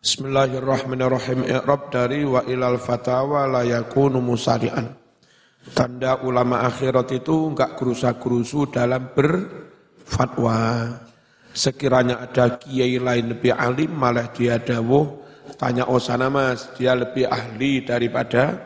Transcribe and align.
Bismillahirrahmanirrahim. 0.00 1.44
I'rab 1.44 1.92
dari 1.92 2.24
wa 2.24 2.40
ilal 2.48 2.80
fatawa 2.80 3.44
la 3.44 3.68
yakunu 3.68 4.24
musari'an. 4.24 4.96
Tanda 5.76 6.24
ulama 6.24 6.64
akhirat 6.64 7.12
itu 7.12 7.52
enggak 7.52 7.76
gerusa-gerusu 7.76 8.72
dalam 8.72 9.12
berfatwa. 9.12 10.88
Sekiranya 11.52 12.24
ada 12.24 12.56
kiai 12.56 12.96
lain 12.96 13.36
lebih 13.36 13.52
alim 13.52 13.92
malah 13.92 14.32
dia 14.32 14.56
dawuh 14.56 15.20
tanya 15.60 15.84
Osana 15.84 16.32
mas, 16.32 16.72
dia 16.80 16.96
lebih 16.96 17.28
ahli 17.28 17.84
daripada 17.84 18.56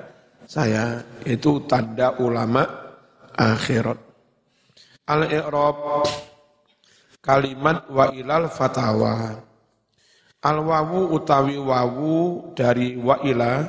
saya. 0.46 1.03
Itu 1.27 1.66
tanda 1.66 2.14
ulama 2.23 2.62
akhirat. 3.35 3.98
Al-i'rab 5.11 6.07
kalimat 7.19 7.91
wa 7.91 8.07
ilal 8.14 8.46
fatawa. 8.46 9.51
Al 10.45 10.61
wawu 10.61 11.17
utawi 11.17 11.57
wawu 11.57 12.53
dari 12.53 13.01
wa 13.01 13.17
ila 13.25 13.64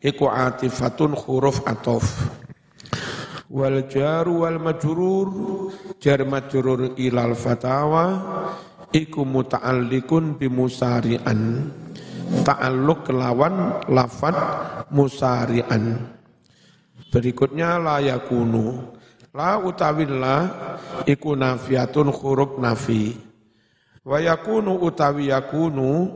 iku 0.00 0.32
atifatun 0.32 1.12
huruf 1.12 1.60
atof. 1.68 2.08
Wal 3.52 3.84
jaru 3.84 4.48
wal 4.48 4.56
majrur 4.56 5.28
jar 6.00 6.24
majrur 6.24 6.96
ilal 6.96 7.36
fatawa 7.36 8.04
iku 8.96 9.28
muta'alliqun 9.28 10.40
bi 10.40 10.48
musari'an. 10.48 11.68
Ta'alluq 12.48 13.12
kelawan 13.12 13.84
lafad 13.92 14.34
musari'an. 14.88 16.00
Berikutnya 17.12 17.76
la 17.76 18.00
yakunu. 18.00 18.96
La 19.36 19.60
utawillah 19.60 20.40
iku 21.04 21.36
nafiatun 21.36 22.08
huruf 22.08 22.56
nafi. 22.56 23.25
Wa 24.06 24.22
yakunu 24.22 24.86
utawi 24.86 25.34
yakunu 25.34 26.06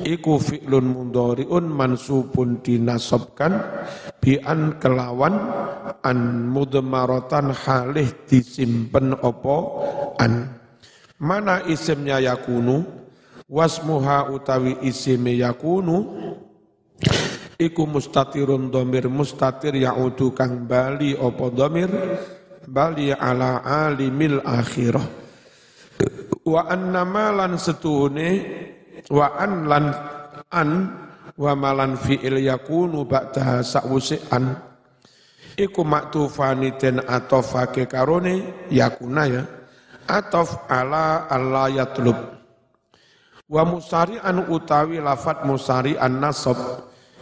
iku 0.00 0.40
fi'lun 0.40 0.96
mundhari'un 0.96 1.68
mansubun 1.68 2.64
dinasabkan 2.64 3.52
bi 4.16 4.40
an 4.40 4.80
kelawan 4.80 5.36
an 6.00 6.48
mudmaratan 6.48 7.52
halih 7.52 8.08
disimpen 8.24 9.12
opo 9.20 9.84
an. 10.16 10.56
Mana 11.20 11.60
isimnya 11.68 12.16
yakunu? 12.16 13.04
Wasmuha 13.44 14.32
utawi 14.32 14.80
isime 14.80 15.36
yakunu 15.36 16.16
iku 17.60 17.84
mustatirun 17.84 18.72
domir 18.72 19.12
mustatir 19.12 19.76
ya'udu 19.76 20.32
kang 20.32 20.64
bali 20.64 21.12
opo 21.12 21.52
domir 21.52 21.92
bali 22.64 23.12
ala 23.12 23.60
alimil 23.60 24.40
akhirah 24.40 25.23
wa 26.44 26.68
annama 26.68 27.32
lan 27.32 27.56
setune 27.56 28.28
wa 29.08 29.32
an 29.36 29.52
lan 29.68 29.84
an 30.52 30.70
wa 31.34 31.52
malan 31.56 31.98
fi'il 31.98 32.44
yakunu 32.44 33.08
ba'daha 33.08 33.64
sa'wusi 33.64 34.30
an. 34.30 34.54
Iku 35.54 35.86
maktufani 35.86 36.74
den 36.78 37.02
atofake 37.02 37.86
karone 37.86 38.66
yakuna 38.70 39.22
ya 39.26 39.42
atof 40.06 40.66
ala 40.70 41.30
Allah 41.30 41.70
yatlub. 41.70 42.18
Wa 43.44 43.62
musari'an 43.62 44.50
utawi 44.50 44.98
lafat 44.98 45.46
musari'an 45.46 46.18
nasab 46.18 46.58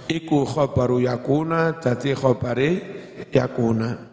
iku 0.09 0.48
khabaru 0.48 1.03
yakuna 1.05 1.77
dadi 1.83 2.14
khabare 2.17 2.70
yakuna 3.33 4.11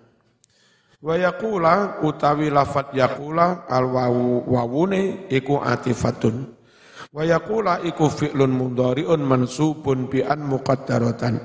Wa 0.99 1.15
yaqula 1.15 2.03
utawi 2.03 2.51
lafat 2.51 2.91
yaqula 2.91 3.71
al 3.71 3.87
wawu 3.87 4.43
wawune 4.51 5.31
iku 5.31 5.63
atifatun. 5.63 6.51
Wa 7.15 7.23
yaqula 7.23 7.79
iku 7.87 8.11
fi'lun 8.11 8.51
mudhari'un 8.51 9.23
mansubun 9.23 10.11
bi 10.11 10.19
an 10.19 10.43
muqaddaratan. 10.43 11.39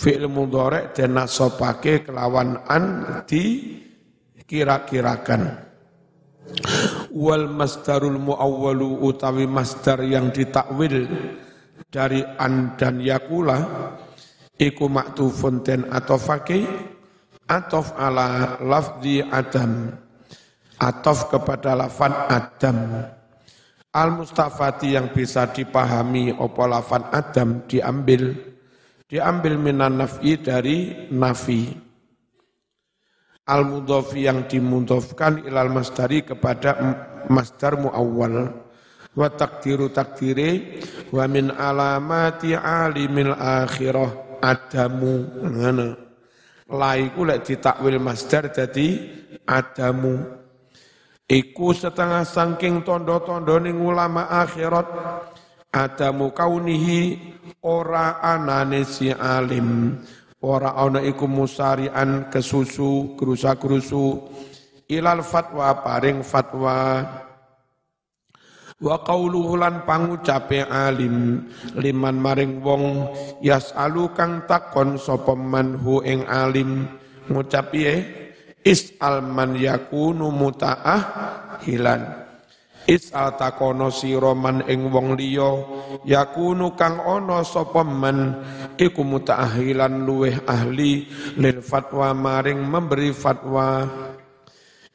Fi'il 0.00 0.32
mudhari' 0.32 0.96
den 0.96 1.12
nasabake 1.12 2.08
kelawan 2.08 2.56
an 2.64 2.84
di 3.28 3.76
kira-kirakan. 4.48 5.68
Wal 7.12 7.52
masdarul 7.52 8.16
muawwalu 8.16 9.04
utawi 9.04 9.44
masdar 9.44 10.00
yang 10.08 10.32
ditakwil 10.32 11.04
dari 11.92 12.24
an 12.24 12.80
dan 12.80 12.96
yakula 12.96 13.60
iku 14.56 14.88
maktufun 14.88 15.60
den 15.60 15.84
atofake 15.92 16.64
atof 17.50 17.98
ala 17.98 18.56
lafzi 18.62 19.18
adam. 19.26 19.90
Atof 20.78 21.26
kepada 21.28 21.74
lafan 21.74 22.14
adam. 22.30 22.78
Al 23.90 24.14
mustafati 24.14 24.94
yang 24.94 25.10
bisa 25.10 25.50
dipahami 25.50 26.30
opo 26.30 26.62
lafan 26.70 27.10
adam 27.10 27.66
diambil. 27.66 28.38
Diambil 29.10 29.58
minan 29.58 29.98
nafi 29.98 30.38
dari 30.38 31.10
nafi. 31.10 31.74
Al 33.50 33.66
mudhofi 33.66 34.30
yang 34.30 34.46
dimudhofkan 34.46 35.42
ilal 35.42 35.74
masdari 35.74 36.22
kepada 36.22 36.78
masdar 37.26 37.74
muawwal. 37.74 38.54
Wa 39.10 39.26
takdiru 39.26 39.90
takdire 39.90 40.78
wa 41.10 41.26
min 41.26 41.50
alamati 41.50 42.54
alimil 42.54 43.34
akhirah 43.34 44.38
adamu 44.38 45.26
laiku 46.70 47.26
lek 47.26 47.42
ditakwil 47.44 47.98
masdar 47.98 48.48
jadi 48.54 48.88
adamu. 49.44 50.38
Iku 51.30 51.70
setengah 51.70 52.26
sangking 52.26 52.82
tondo-tondo 52.82 53.62
ning 53.62 53.78
ulama 53.78 54.26
akhirat. 54.30 54.88
Adamu 55.70 56.34
kaunihi 56.34 57.14
ora 57.62 58.18
anane 58.18 58.82
si 58.82 59.14
alim. 59.14 59.94
Ora 60.42 60.74
ana 60.74 61.04
iku 61.04 61.30
musarian 61.30 62.32
kesusu 62.32 63.14
kerusa-kerusu 63.14 64.06
ilal 64.90 65.22
fatwa 65.22 65.70
paring 65.86 66.26
fatwa 66.26 67.06
wa 68.80 68.96
qauluhu 69.04 69.60
lan 69.60 69.84
pangucape 69.84 70.64
alim 70.64 71.44
liman 71.76 72.16
maring 72.16 72.64
wong 72.64 73.12
yasalu 73.44 74.08
kang 74.16 74.48
takon 74.48 74.96
sapa 74.96 75.36
manhu 75.36 76.00
ing 76.00 76.24
alim. 76.26 76.88
Ngucap 77.30 77.70
piye? 77.70 77.94
Is'al 78.66 79.22
man 79.22 79.54
yakunu 79.54 80.34
mutaah 80.34 81.00
hilan. 81.62 82.02
Is'al 82.90 83.38
takono 83.38 83.92
sira 83.94 84.34
man 84.34 84.66
ing 84.66 84.90
wong 84.90 85.14
liya 85.14 85.52
yakunu 86.02 86.74
kang 86.74 86.98
ana 86.98 87.46
sapa 87.46 87.86
man 87.86 88.42
iku 88.74 89.06
mutaahilan 89.06 90.02
luweh 90.02 90.42
ahli 90.48 91.06
lil 91.38 91.60
fatwa 91.62 92.10
maring 92.16 92.58
memberi 92.64 93.14
fatwa 93.14 93.84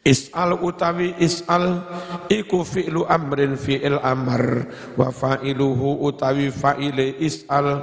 Is'al 0.06 0.62
utawi 0.62 1.18
is'al 1.18 1.82
iku 2.30 2.62
fi'lu 2.62 3.10
amrin 3.10 3.58
fi'il 3.58 3.98
amr. 3.98 4.70
Wa 4.94 5.10
fa'iluhu 5.10 6.06
utawi 6.06 6.54
fa'ile 6.54 7.18
is'al 7.18 7.82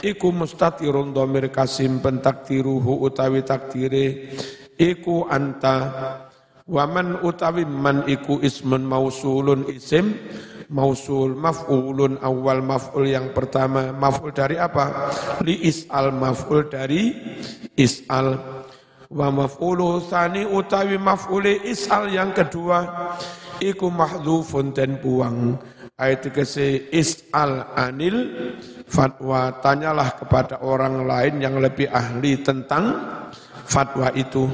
iku 0.00 0.32
mustatirun 0.32 1.12
domir 1.12 1.52
kasim 1.52 2.00
pentakdiruhu 2.00 3.04
utawi 3.04 3.44
takdire. 3.44 4.32
Iku 4.80 5.28
anta 5.28 5.76
wa 6.64 6.88
man 6.88 7.20
utawi 7.20 7.68
man 7.68 8.08
iku 8.08 8.40
ismun 8.40 8.88
mausulun 8.88 9.68
isim 9.68 10.16
mausul 10.72 11.36
maf'ulun 11.36 12.24
awal 12.24 12.64
maf'ul 12.64 13.04
yang 13.04 13.36
pertama. 13.36 13.92
Maf'ul 13.92 14.32
dari 14.32 14.56
apa? 14.56 15.12
Li 15.44 15.60
is'al 15.68 16.08
maf'ul 16.14 16.72
dari 16.72 17.12
is'al 17.76 18.38
wa 19.10 19.26
maf'ulu 19.34 20.06
tsani 20.06 20.46
utawi 20.46 20.94
maf'uli 20.94 21.66
isal 21.66 22.06
yang 22.06 22.30
kedua 22.30 23.10
iku 23.58 23.90
mahdzufun 23.90 24.70
dan 24.70 25.02
buang. 25.02 25.58
Ayat 26.00 26.32
kese 26.32 26.88
isal 26.96 27.76
anil 27.76 28.16
fatwa. 28.88 29.52
Tanyalah 29.60 30.16
kepada 30.16 30.64
orang 30.64 31.04
lain 31.04 31.44
yang 31.44 31.60
lebih 31.60 31.92
ahli 31.92 32.40
tentang 32.40 32.96
fatwa 33.68 34.08
itu. 34.16 34.48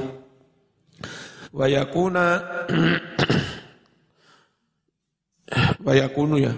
Wa 1.55 1.71
yakuna 1.71 2.43
wa 5.87 5.93
yakunu 5.95 6.43
ya 6.43 6.51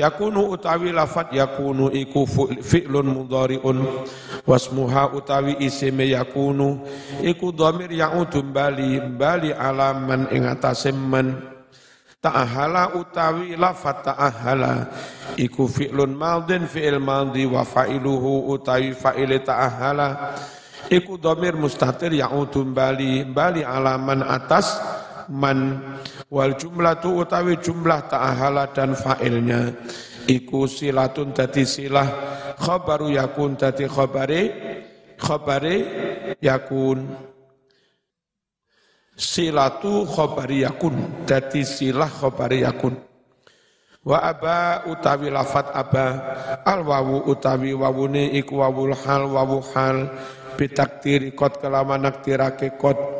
yakunu 0.00 0.50
utawi 0.56 0.90
lafat 0.90 1.30
yakunu 1.36 1.92
iku 1.92 2.24
fi'lun 2.64 3.06
mudhari'un. 3.06 3.78
Wasmuha 4.48 5.12
utawi 5.12 5.60
isime 5.60 6.08
yakunu 6.10 6.80
iku 7.20 7.52
dhamir 7.52 7.92
ya'udu 7.92 8.40
bali 8.40 8.98
bali 8.98 9.52
alaman 9.52 10.32
ing 10.32 10.48
atase 10.48 10.90
ta'ahala 12.20 13.00
utawi 13.00 13.56
lafat 13.56 14.12
ta'ahala 14.12 14.92
iku 15.40 15.64
fi'lun 15.64 16.12
madin 16.12 16.68
fi'il 16.68 17.00
madhi 17.00 17.48
wa 17.48 17.64
fa'iluhu 17.64 18.52
utawi 18.52 18.92
fa'ile 18.92 19.40
ta'ahala. 19.40 20.36
Iku 20.90 21.16
dhamir 21.16 21.54
mustatir 21.54 22.12
ya'udu 22.12 22.66
bali 22.72 23.22
bali 23.24 23.62
alaman 23.64 24.26
atas 24.26 24.74
man 25.30 25.78
wal 26.30 26.54
jumlah 26.54 27.02
tu 27.02 27.20
utawi 27.20 27.58
jumlah 27.58 28.06
ta'ahala 28.06 28.70
dan 28.70 28.94
fa'ilnya. 28.94 29.74
Iku 30.30 30.70
silatun 30.70 31.34
dadi 31.34 31.66
silah 31.66 32.06
khabaru 32.54 33.10
yakun 33.10 33.58
dadi 33.58 33.90
khabare 33.90 34.42
khabare 35.18 35.76
yakun. 36.38 37.02
Silatu 39.20 40.06
khabari 40.06 40.64
yakun 40.64 41.26
dadi 41.26 41.66
silah 41.66 42.08
khabari 42.08 42.62
yakun. 42.62 42.94
Wa 44.00 44.16
aba 44.32 44.88
utawi 44.88 45.28
lafat 45.28 45.76
aba 45.76 46.06
al 46.64 46.80
wawu 46.86 47.28
utawi 47.28 47.76
wawune 47.76 48.32
iku 48.32 48.64
wawul 48.64 48.96
hal 48.96 49.28
wawu 49.28 49.60
hal. 49.74 50.08
Bitaktiri 50.56 51.32
kot 51.32 51.60
kelaman 51.60 52.04
naktirake 52.04 52.76
kot 52.80 53.19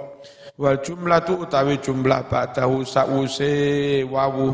wal 0.60 0.76
jumlah 0.84 1.24
tu 1.24 1.40
utawi 1.40 1.80
jumlah 1.80 2.28
ba'dahu 2.28 2.84
sa'use 2.84 4.04
wawu 4.04 4.52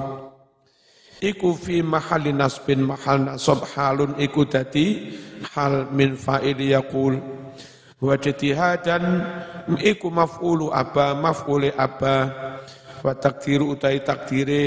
iku 1.19 1.51
fi 1.59 1.83
mahali 1.83 2.31
nasbin 2.31 2.87
mahal 2.87 3.27
nasab 3.27 3.67
halun 3.75 4.15
iku 4.15 4.47
dadi 4.47 5.19
hal 5.53 5.91
min 5.91 6.17
fa'il 6.17 6.57
yaqul. 6.63 7.19
Wa 7.97 8.13
jatihadan 8.21 9.25
iku 9.81 10.13
maf'ulu 10.13 10.69
aba 10.69 11.17
maf'uli 11.17 11.73
aba. 11.73 12.29
Wa 13.01 13.13
takdiru 13.17 13.73
utai 13.77 14.05
takdire. 14.05 14.65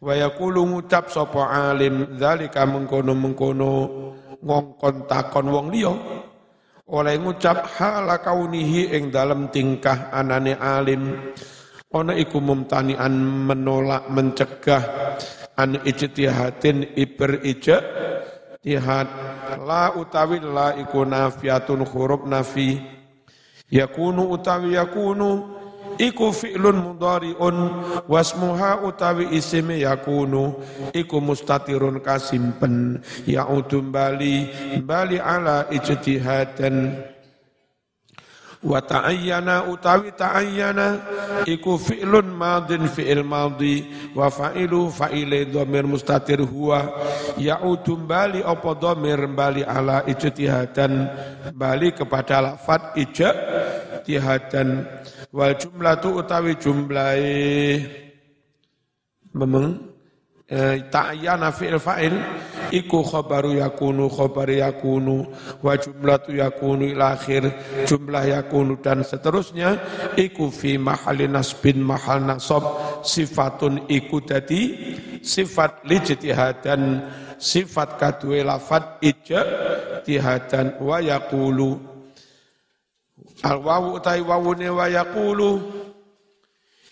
Wa 0.00 0.16
yaqulu 0.16 0.64
ngucap 0.64 1.10
sapa 1.10 1.70
alim 1.70 2.16
zalika 2.16 2.64
mengkono-mengkono. 2.64 3.74
Ngongkon 4.40 5.04
takon 5.04 5.52
wong 5.52 5.68
liya 5.68 5.92
oleh 6.90 7.16
ngucap 7.22 7.70
hala 7.78 8.18
kaunihi 8.18 8.90
ing 8.90 9.14
dalam 9.14 9.48
tingkah 9.48 10.10
anane 10.10 10.58
alim. 10.58 11.34
Ana 11.90 12.14
iku 12.14 12.38
mumtanian 12.38 13.14
menolak 13.50 14.10
mencegah. 14.10 14.82
An 15.58 15.74
ijtihadin 15.82 16.94
iber 16.94 17.42
ija 17.42 17.82
tihad 18.62 19.08
la 19.66 19.92
utawi 19.98 20.38
la 20.38 20.78
iku 20.78 21.02
nafiatun 21.02 21.82
huruf 21.86 22.26
nafi. 22.26 22.78
Yakunu 23.70 24.30
utawi 24.30 24.78
yakunu 24.78 25.59
iku 25.98 26.30
fi'lun 26.30 26.92
mudhari'un 26.92 27.56
wasmuha 28.06 28.84
utawi 28.84 29.32
isime 29.34 29.80
yakunu. 29.80 30.54
Iku 30.94 31.18
mustatirun 31.18 32.04
kasimpen 32.04 33.00
ya'udum 33.26 33.90
bali 33.90 34.46
bali 34.84 35.16
ala 35.16 35.66
ijtihadan. 35.72 37.08
Wa 38.60 38.76
ta'ayyana 38.84 39.72
utawi 39.72 40.12
ta'ayyana 40.12 40.86
iku 41.48 41.80
fi'lun 41.80 42.28
madin 42.28 42.84
fi'il 42.92 43.24
madhi. 43.24 43.88
Wa 44.12 44.28
fa'ilu 44.28 44.92
fa'ile 44.92 45.48
dhamir 45.48 45.88
mustatir 45.88 46.44
huwa. 46.44 46.84
Ya'udum 47.40 48.04
bali 48.04 48.44
apa 48.44 48.76
dhamir 48.76 49.24
bali 49.32 49.64
ala 49.64 50.04
ijtihadan. 50.04 50.92
Bali 51.56 51.96
kepada 51.96 52.44
lafat 52.44 53.00
ijtihadan 54.00 54.88
wal 55.30 55.52
jumlah 55.54 55.94
tu 56.00 56.08
utawi 56.16 56.56
jumlahe. 56.56 57.84
Memang 59.30 59.78
eh, 60.50 60.82
ta'ayyana 60.90 61.54
fi'il 61.54 61.78
fa'il 61.78 62.16
iku 62.74 63.06
khabaru 63.06 63.62
yakunu 63.62 64.10
khabar 64.10 64.50
yakunu 64.50 65.26
wa 65.62 65.78
jumlatu 65.78 66.34
yakunu 66.34 66.90
ila 66.90 67.14
akhir 67.14 67.46
jumlah 67.86 68.26
yakunu 68.26 68.78
dan 68.82 69.06
seterusnya 69.06 69.78
iku 70.18 70.50
fi 70.50 70.78
mahali 70.78 71.30
nasbin 71.30 71.78
mahal 71.78 72.22
nasab 72.22 72.62
sifatun 73.06 73.86
iku 73.86 74.18
dadi 74.22 74.74
sifat 75.22 75.86
lijtihadan 75.86 77.06
sifat 77.38 77.98
kadue 77.98 78.42
lafat 78.42 78.98
ijtihadan 79.02 80.82
wa 80.82 80.98
yaqulu 80.98 81.89
Al 83.40 83.56
wawu 83.64 83.96
utai 83.96 84.20
wawune 84.20 84.68
wa 84.68 84.84
yaqulu 84.84 85.50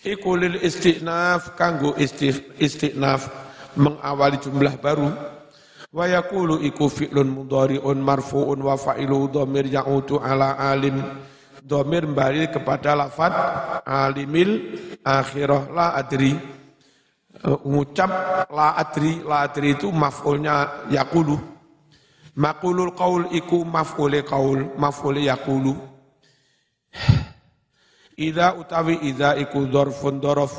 iku 0.01 0.33
lil 0.33 0.57
istinaf 0.65 1.53
kanggo 1.53 1.93
istinaf 2.57 3.29
mengawali 3.77 4.41
jumlah 4.41 4.73
baru. 4.81 5.13
Wa 5.93 6.09
yaqulu 6.09 6.61
iku 6.65 6.89
fi'lun 6.89 7.29
mudhari'un 7.29 7.97
marfu'un 8.01 8.57
wa 8.61 8.73
fa'ilu 8.77 9.29
dhamir 9.29 9.69
ya'udu 9.69 10.17
ala 10.17 10.57
alim. 10.57 10.97
Dhamir 11.61 12.09
kembali 12.09 12.49
kepada 12.49 12.97
lafad 12.97 13.33
alimil 13.85 14.73
akhirah 15.05 15.69
la 15.69 15.93
adri. 16.01 16.33
Ngucap 17.45 18.11
la 18.49 18.73
adri 18.73 19.21
la 19.21 19.45
adri 19.45 19.77
itu 19.77 19.93
maf'ulnya 19.93 20.89
yaqulu. 20.89 21.37
Maqulul 22.41 22.97
qaul 22.97 23.29
iku 23.37 23.61
maf'ule 23.61 24.25
qaul 24.25 24.73
maf'ule 24.81 25.29
yaqulu 25.29 25.98
Ida 28.19 28.59
utawi 28.59 28.99
ida 29.07 29.39
iku 29.39 29.71
dorfun 29.71 30.19
dorof 30.19 30.51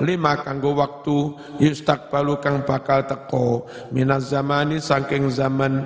lima 0.00 0.40
kanggo 0.40 0.72
waktu 0.72 1.36
yustakbalu 1.60 2.40
kang 2.40 2.64
bakal 2.64 3.04
teko 3.04 3.68
minaz 3.92 4.32
zamani 4.32 4.80
saking 4.80 5.28
zaman. 5.28 5.84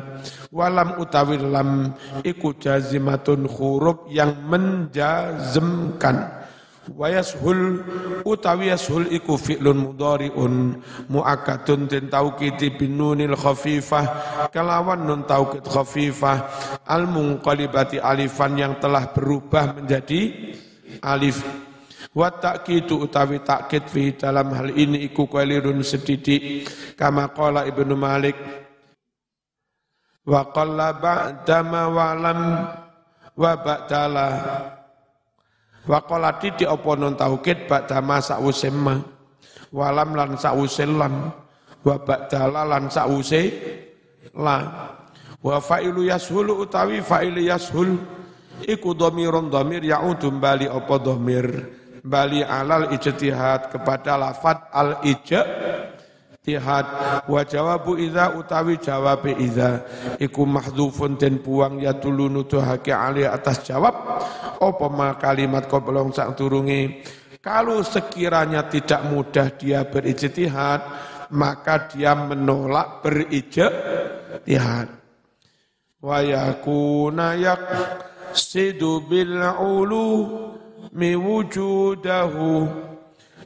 Walam 0.55 1.03
utawi 1.03 1.43
lam 1.43 1.91
iku 2.23 2.55
jazimatun 2.55 3.51
huruf 3.51 4.07
yang 4.07 4.39
menjazmkan 4.47 6.46
wayashul 6.95 7.83
utawi 8.23 8.71
yashul 8.71 9.11
iku 9.11 9.35
fi'lun 9.35 9.91
mudhari'un 9.91 10.79
muakkadun 11.11 11.91
den 11.91 12.07
taukiti 12.07 12.71
binunil 12.71 13.35
khafifah 13.35 14.07
kelawan 14.55 15.03
nun 15.03 15.27
taukid 15.27 15.67
khafifah 15.67 16.47
al 16.87 17.11
munqalibati 17.11 17.99
alifan 17.99 18.55
yang 18.55 18.75
telah 18.79 19.11
berubah 19.11 19.83
menjadi 19.83 20.55
alif. 21.03 21.43
Wa 22.17 22.33
ta'kidu 22.33 23.05
utawi 23.05 23.45
takkid 23.45 23.93
fi 23.93 24.17
dalam 24.17 24.49
hal 24.57 24.73
ini 24.73 25.05
iku 25.05 25.29
qalirun 25.29 25.85
sedidik 25.85 26.65
kama 26.97 27.29
qala 27.37 27.69
Ibnu 27.69 27.93
Malik 27.93 28.41
wa 30.25 30.49
qalla 30.49 30.97
ba'dama 30.97 31.83
wa 31.93 32.09
lam 32.17 32.41
wa 33.37 33.53
ba'dala 33.61 34.29
wa 35.87 35.99
qala 36.03 36.37
di 36.43 36.67
apa 36.67 36.91
non 36.99 37.15
taukid 37.15 37.71
ba'dama 37.71 38.19
sa'use 38.19 38.71
ma. 38.75 38.99
Walam 39.71 40.15
lan 40.15 40.31
sa'use 40.39 40.85
lam. 40.87 41.31
Wa 41.83 41.97
ba'dala 42.03 42.67
lan 42.67 42.91
sa'use 42.91 43.43
la. 44.35 44.59
Wa 45.43 45.57
fa'ilu 45.63 46.07
yashulu 46.07 46.59
utawi 46.63 47.03
fa'ilu 47.03 47.41
yashul. 47.41 47.95
Iku 48.67 48.97
dhamirun 48.99 49.49
dhamir 49.53 49.85
ya'udu 49.85 50.33
bali 50.37 50.65
apa 50.67 50.97
dhamir 50.97 51.47
bali 52.07 52.41
alal 52.47 52.95
ijtihad 52.95 53.75
kepada 53.75 54.15
lafat 54.15 54.71
al 54.71 55.03
ijtihad 55.03 55.66
ijtihad 56.47 56.87
wa 57.27 57.43
jawabu 57.43 57.99
idza 57.99 58.39
utawi 58.39 58.79
jawab 58.79 59.27
idza. 59.27 59.83
Iku 60.23 60.47
mahdhufun 60.47 61.19
den 61.19 61.43
buang 61.43 61.83
ya 61.83 61.99
dulu 61.99 62.31
nuduhake 62.31 62.95
ali 62.95 63.27
atas 63.27 63.67
jawab. 63.67 64.23
Apa 64.63 64.87
ma 64.87 65.19
kalimat 65.19 65.67
qoblong 65.67 66.15
sak 66.15 66.39
turunge 66.39 67.03
kalau 67.43 67.83
sekiranya 67.83 68.71
tidak 68.71 69.03
mudah 69.11 69.51
dia 69.59 69.83
berijtihad 69.83 70.87
maka 71.35 71.91
dia 71.91 72.15
menolak 72.15 73.03
berijtihad. 73.03 74.87
Wa 75.99 76.23
yakuna 76.23 77.35
yak 77.35 77.63
sidu 78.31 79.03
bil 79.03 79.43
ulu 79.59 80.11
mi 80.95 81.19
wujudahu 81.19 82.87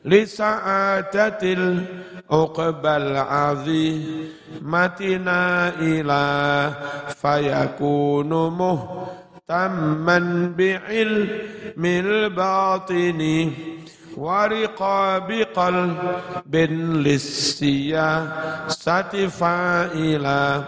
لسعادة 0.05 1.39
العقبى 1.43 2.97
العظيمة 2.97 4.41
نائلا 5.25 6.71
فيكون 7.23 8.29
مهتما 8.59 10.19
بعلم 10.59 11.85
الباطن. 11.85 13.51
ورقاب 14.18 15.32
قلب 15.56 16.56
للسياسة 17.06 18.34
فائلا 19.28 20.64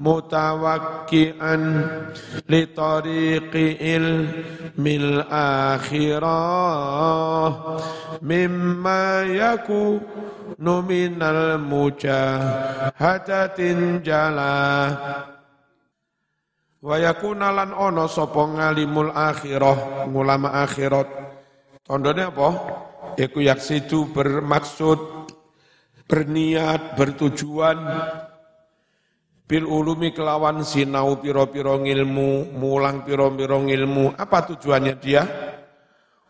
متوكئا 0.00 1.56
لطريق 2.48 3.56
علم 3.80 4.86
الآخرة 4.86 6.28
مما 8.22 9.22
يكون 9.22 10.00
من 10.88 11.22
المجاهدة 11.22 12.76
جلا 14.04 14.96
wa 16.86 16.96
yakuna 17.02 17.50
lan 17.50 17.74
ono 17.74 18.06
sapa 18.06 18.46
ngalimul 18.46 19.10
akhirah 19.10 20.06
ulama 20.06 20.54
akhirat 20.62 21.08
Tandane 21.91 22.23
apa? 22.23 22.49
Iku 23.19 23.43
yaksidu 23.43 24.15
bermaksud, 24.15 25.27
berniat, 26.07 26.95
bertujuan 26.95 27.83
bil 29.43 29.67
ulumi 29.67 30.15
kelawan 30.15 30.63
sinau 30.63 31.19
piro-piro 31.19 31.83
ngilmu, 31.83 32.55
mulang 32.55 33.03
piro-piro 33.03 33.59
ngilmu. 33.67 34.15
Apa 34.15 34.47
tujuannya 34.47 34.95
dia? 35.03 35.27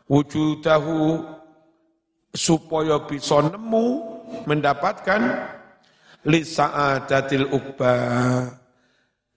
Wujudahu 0.10 1.30
supaya 2.34 2.98
bisa 3.06 3.46
nemu 3.46 3.86
mendapatkan 4.50 5.22
lisa'adatil 6.26 7.54
ukba 7.54 7.94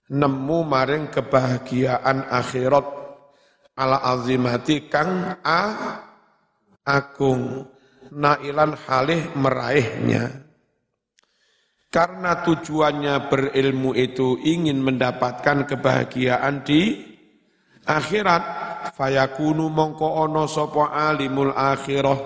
nemu 0.09 0.57
maring 0.65 1.05
kebahagiaan 1.13 2.25
akhirat 2.33 2.87
ala 3.77 4.01
azimati 4.09 4.89
kang 4.89 5.37
a 5.45 5.61
agung 6.85 7.65
nailan 8.13 8.77
halih 8.85 9.33
meraihnya 9.33 10.45
karena 11.95 12.43
tujuannya 12.43 13.31
berilmu 13.31 13.95
itu 13.95 14.35
ingin 14.43 14.83
mendapatkan 14.83 15.63
kebahagiaan 15.63 16.67
di 16.67 16.99
akhirat. 17.87 18.67
Fayakunu 18.99 19.71
mongko 19.71 20.27
ono 20.27 20.43
sopo 20.43 20.83
alimul 20.91 21.55
akhirah. 21.55 22.19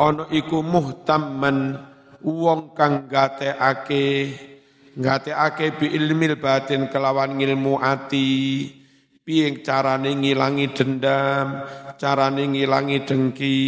Ono 0.00 0.32
iku 0.32 0.64
muhtamman 0.64 1.76
wong 2.24 2.72
kang 2.72 3.04
gateake 3.04 4.32
gateake 4.96 5.76
bi 5.76 5.92
ilmil 5.92 6.40
batin 6.40 6.88
kelawan 6.88 7.36
ilmu 7.36 7.76
ati 7.76 8.64
piye 9.30 9.62
carane 9.62 10.10
ngilangi 10.18 10.74
dendam 10.74 11.62
carane 12.00 12.48
ngilangi 12.50 13.04
dengki? 13.06 13.58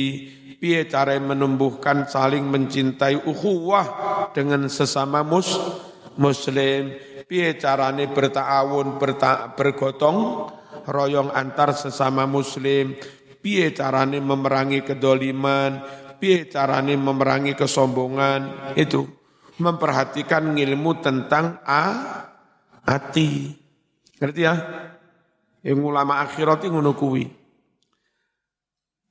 Piye 0.56 0.90
cara 0.90 1.14
menumbuhkan 1.22 2.10
saling 2.10 2.48
mencintai 2.48 3.18
ukhuwah 3.22 3.86
dengan 4.34 4.66
sesama 4.66 5.22
mus 5.22 5.54
muslim? 6.18 6.98
Piye 7.28 7.58
carane 7.58 8.10
bertawun 8.10 8.98
berta, 8.98 9.54
bergotong 9.54 10.50
royong 10.86 11.30
antar 11.30 11.78
sesama 11.78 12.26
muslim? 12.26 12.98
Piye 13.42 13.70
carane 13.70 14.18
memerangi 14.18 14.82
kedoliman? 14.82 15.82
Piye 16.18 16.46
carane 16.46 16.94
memerangi 16.94 17.58
kesombongan? 17.58 18.74
Itu 18.78 19.06
memperhatikan 19.58 20.54
ilmu 20.54 21.02
tentang 21.02 21.58
a 21.66 21.84
hati 22.86 23.62
ngerti 24.22 24.40
ya 24.42 24.54
yang 25.62 25.78
ulama 25.82 26.22
akhirat 26.26 26.66
ngono 26.66 26.92
kuwi. 26.94 27.24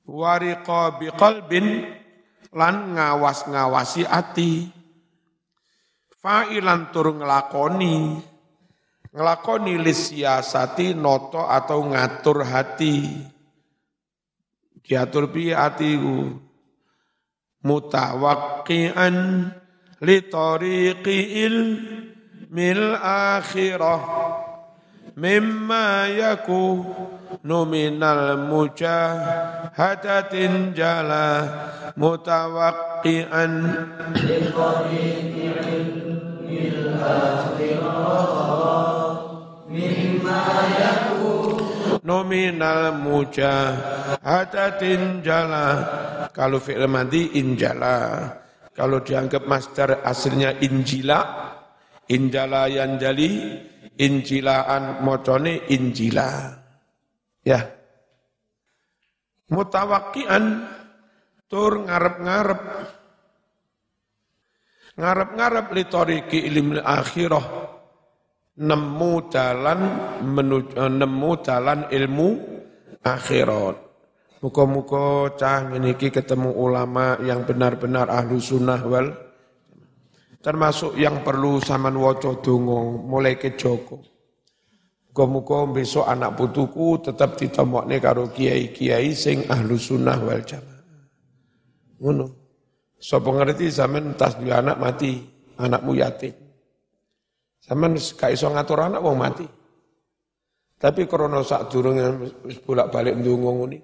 Wariqa 0.08 1.00
biqalbin 1.00 1.88
lan 2.52 2.96
ngawas-ngawasi 2.96 4.04
ati. 4.04 4.68
Fa'ilan 6.22 6.94
tur 6.94 7.18
nglakoni 7.18 8.20
nglakoni 9.12 9.74
lisiasati 9.80 10.96
noto 10.96 11.44
atau 11.48 11.84
ngatur 11.88 12.44
hati. 12.46 12.96
Diatur 14.82 15.30
piye 15.30 15.54
atiku 15.54 16.30
mutawaqqi'an 17.62 19.16
li 20.02 20.16
tariqil 20.26 21.56
mil 22.50 22.82
akhirah 22.98 24.02
mimma 25.16 26.12
yakunu 26.12 27.64
minal 27.68 28.36
mujahadatin 28.48 30.74
jala 30.76 31.48
mutawaqqi'an 31.96 33.52
nominal 42.02 42.98
mujahadatin 42.98 45.22
jala. 45.22 45.66
Kalau 46.34 46.58
fi'il 46.58 46.90
madi 46.90 47.38
injala. 47.38 48.26
Kalau 48.72 49.04
dianggap 49.04 49.44
master 49.44 50.00
aslinya 50.00 50.56
injila 50.64 51.52
injala 52.08 52.72
yang 52.72 52.96
jali 52.96 53.60
injilaan 53.98 55.04
mocone 55.04 55.68
injila. 55.68 56.56
Ya. 57.42 57.60
Mutawakian 59.52 60.64
tur 61.50 61.84
ngarep-ngarep 61.84 62.60
ngarep-ngarep 64.96 65.66
li 65.76 65.84
tariki 65.88 66.38
ilmu 66.48 66.80
akhirah 66.80 67.46
nemu 68.60 69.12
jalan 69.32 69.80
menuju 70.20 70.76
eh, 70.76 70.92
nemu 70.92 71.30
jalan 71.40 71.80
ilmu 71.88 72.28
akhirat. 73.00 73.76
Muka-muka 74.42 75.38
cah 75.38 75.70
ini 75.70 75.94
ketemu 75.94 76.50
ulama 76.50 77.14
yang 77.22 77.46
benar-benar 77.46 78.10
ahlu 78.10 78.42
sunnah 78.42 78.82
wal 78.82 79.14
termasuk 80.42 80.98
yang 80.98 81.22
perlu 81.22 81.62
saman 81.62 81.94
waca 81.94 82.34
donga 82.42 82.98
mulai 83.06 83.38
ke 83.38 83.54
Joko. 83.54 84.02
Muga-muga 85.12 85.68
besok 85.76 86.08
anak 86.08 86.34
putuku 86.40 86.98
tetap 87.04 87.36
ditemokne 87.36 88.00
karo 88.00 88.32
kiai-kiai 88.32 89.12
sing 89.12 89.44
ahlu 89.46 89.78
sunnah 89.78 90.18
wal 90.18 90.42
jamaah. 90.42 90.82
Ngono. 92.02 92.26
Sapa 93.02 93.28
ngerti 93.28 93.66
sampean 93.68 94.14
tas 94.14 94.38
dua 94.38 94.62
anak 94.62 94.78
mati, 94.78 95.20
anakmu 95.58 95.98
yatim. 95.98 96.32
Sampean 97.60 97.98
gak 97.98 98.30
iso 98.34 98.48
ngatur 98.50 98.78
anak 98.88 99.02
wong 99.02 99.16
mati. 99.18 99.46
Tapi 100.82 101.06
krana 101.06 101.46
sak 101.46 101.70
durunge 101.70 102.34
wis 102.42 102.58
bolak-balik 102.58 103.14
ndonga 103.14 103.50
ngono 103.54 103.78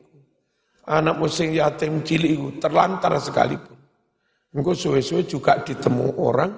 Anakmu 0.88 1.28
sing 1.28 1.52
yatim 1.52 2.00
cilik 2.02 2.58
terlantar 2.58 3.14
sekalipun. 3.22 3.77
Engkau 4.56 4.72
suwe-suwe 4.72 5.28
juga 5.28 5.60
ditemu 5.60 6.16
orang 6.16 6.52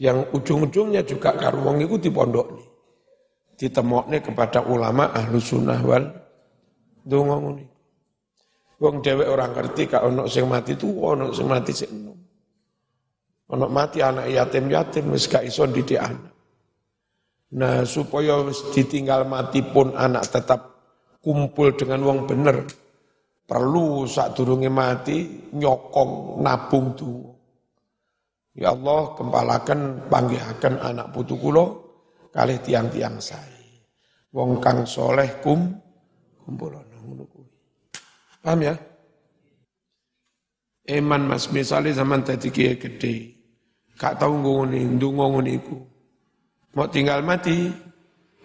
yang 0.00 0.32
ujung-ujungnya 0.32 1.04
juga 1.04 1.36
karo 1.36 1.60
wong 1.60 1.84
iku 1.84 2.00
nih. 2.00 2.68
Ditemokne 3.60 4.24
kepada 4.24 4.64
ulama 4.64 5.12
ahlu 5.12 5.36
sunnah 5.36 5.80
wal 5.84 6.04
donga 7.04 7.36
ngene. 7.36 7.64
Wong 8.80 9.04
dewek 9.04 9.28
orang 9.28 9.52
ngerti 9.52 9.92
kak 9.92 10.00
ono 10.00 10.24
sing 10.24 10.48
mati 10.48 10.72
tu 10.80 10.88
ono 10.88 11.28
sing 11.36 11.44
mati 11.44 11.72
sing 11.76 11.92
enom. 11.92 12.16
Mati 13.68 14.00
anak 14.00 14.32
yatim-yatim 14.32 15.12
wis 15.12 15.28
gak 15.28 15.44
iso 15.44 15.68
didik 15.68 16.00
anak. 16.00 16.32
Nah, 17.50 17.82
supaya 17.82 18.46
ditinggal 18.72 19.26
mati 19.26 19.60
pun 19.60 19.92
anak 19.92 20.30
tetap 20.30 20.70
kumpul 21.18 21.74
dengan 21.74 22.00
wong 22.06 22.18
bener, 22.30 22.62
perlu 23.50 24.06
saat 24.06 24.38
durunge 24.38 24.70
mati 24.70 25.50
nyokong 25.58 26.38
nabung 26.38 26.94
tu. 26.94 27.26
Ya 28.54 28.70
Allah 28.70 29.10
kembalakan 29.18 30.06
panggihaken 30.06 30.78
anak 30.78 31.10
putu 31.10 31.34
kula 31.34 31.66
kalih 32.30 32.62
tiang-tiang 32.62 33.18
saya. 33.18 33.58
Wong 34.30 34.62
kang 34.62 34.86
soleh 34.86 35.42
kum 35.42 35.74
kumpulono 36.46 36.94
ngono. 37.02 37.24
Paham 38.38 38.62
ya? 38.62 38.74
Eman 40.86 41.26
mas 41.26 41.50
misalnya 41.50 41.98
zaman 41.98 42.22
tadi 42.22 42.50
kiai 42.50 42.78
gede, 42.78 43.34
gak 43.94 44.18
tau 44.18 44.34
ngomongin, 44.34 44.98
ndungo 44.98 45.26
ngono 45.26 45.50
iku. 45.50 45.78
Mau 46.74 46.86
tinggal 46.86 47.22
mati, 47.22 47.70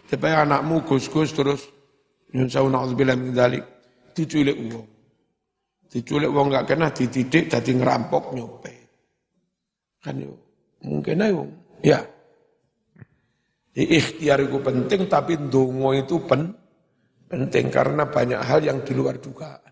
tapi 0.10 0.30
anakmu 0.30 0.86
gus-gus 0.86 1.34
terus 1.34 1.66
nyun 2.34 2.50
sawu 2.50 2.70
na'udzubillah 2.70 3.18
min 3.18 3.34
dzalik 3.34 3.64
diculik 4.14 4.58
uang. 4.58 4.95
Diculik 5.96 6.28
wong 6.28 6.52
gak 6.52 6.68
kena 6.68 6.92
dididik 6.92 7.48
jadi 7.48 7.72
ngerampok 7.72 8.36
nyopet. 8.36 8.84
Kan 10.04 10.20
yuk, 10.20 10.36
mungkin 10.84 11.24
ayo. 11.24 11.48
Ya. 11.80 12.04
Ikhtiar 13.72 14.44
itu 14.44 14.60
penting 14.60 15.08
tapi 15.08 15.40
dongo 15.48 15.96
itu 15.96 16.20
pen, 16.28 16.52
penting 17.32 17.72
karena 17.72 18.12
banyak 18.12 18.44
hal 18.44 18.60
yang 18.60 18.84
di 18.84 18.92
luar 18.92 19.24
dugaan. 19.24 19.72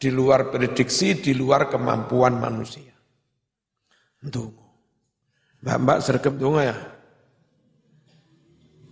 Di 0.00 0.08
luar 0.08 0.48
prediksi, 0.48 1.20
di 1.20 1.36
luar 1.36 1.68
kemampuan 1.68 2.40
manusia. 2.40 2.96
Dongo. 4.16 4.64
Mbak-mbak 5.60 5.98
sergap 6.00 6.40
dongo 6.40 6.64
ya. 6.64 6.76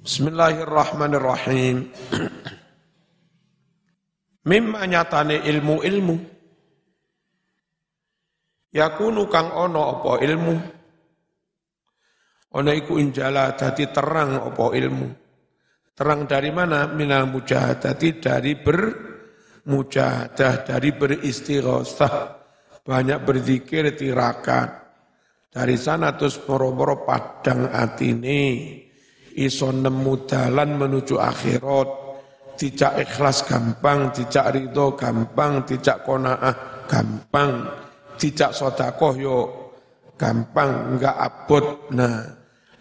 Bismillahirrahmanirrahim. 0.05 1.89
Mimma 4.49 4.89
nyatane 4.89 5.45
ilmu-ilmu. 5.45 6.17
Yakunu 8.73 9.29
kang 9.29 9.53
ono 9.53 9.81
apa 9.93 10.13
ilmu. 10.25 10.57
Ono 12.57 12.71
iku 12.73 12.97
injala 12.97 13.53
dadi 13.53 13.93
terang 13.93 14.41
apa 14.41 14.73
ilmu. 14.73 15.09
Terang 15.93 16.25
dari 16.25 16.49
mana? 16.49 16.89
Minal 16.89 17.29
mujahadati 17.29 18.17
dari 18.17 18.57
bermujahadah, 18.57 20.65
dari 20.65 20.97
beristighosah. 20.97 22.15
Banyak 22.81 23.21
berzikir 23.21 23.93
tirakat. 23.93 24.89
Dari 25.53 25.77
sana 25.77 26.17
terus 26.17 26.41
moro-moro 26.49 27.05
padang 27.05 27.69
atine 27.69 28.45
iso 29.37 29.69
nemu 29.69 30.15
dalan 30.25 30.71
menuju 30.77 31.21
akhirat. 31.21 32.08
Tidak 32.59 32.99
ikhlas 32.99 33.47
gampang, 33.47 34.11
tidak 34.11 34.51
ridho 34.51 34.99
gampang, 34.99 35.63
tidak 35.63 36.03
konaah 36.03 36.83
gampang, 36.91 37.71
tidak 38.19 38.51
sodakoh 38.51 39.15
yo 39.15 39.39
gampang, 40.19 40.91
enggak 40.91 41.15
abot. 41.15 41.87
Nah, 41.95 42.27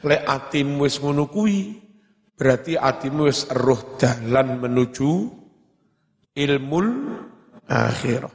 le 0.02 0.18
atimu 0.26 0.82
wis 0.82 0.98
kuwi, 0.98 1.78
berarti 2.34 2.74
atimu 2.74 3.30
wis 3.30 3.46
roh 3.54 4.02
dalan 4.02 4.58
menuju 4.58 5.30
ilmul 6.34 6.88
akhirah. 7.70 8.34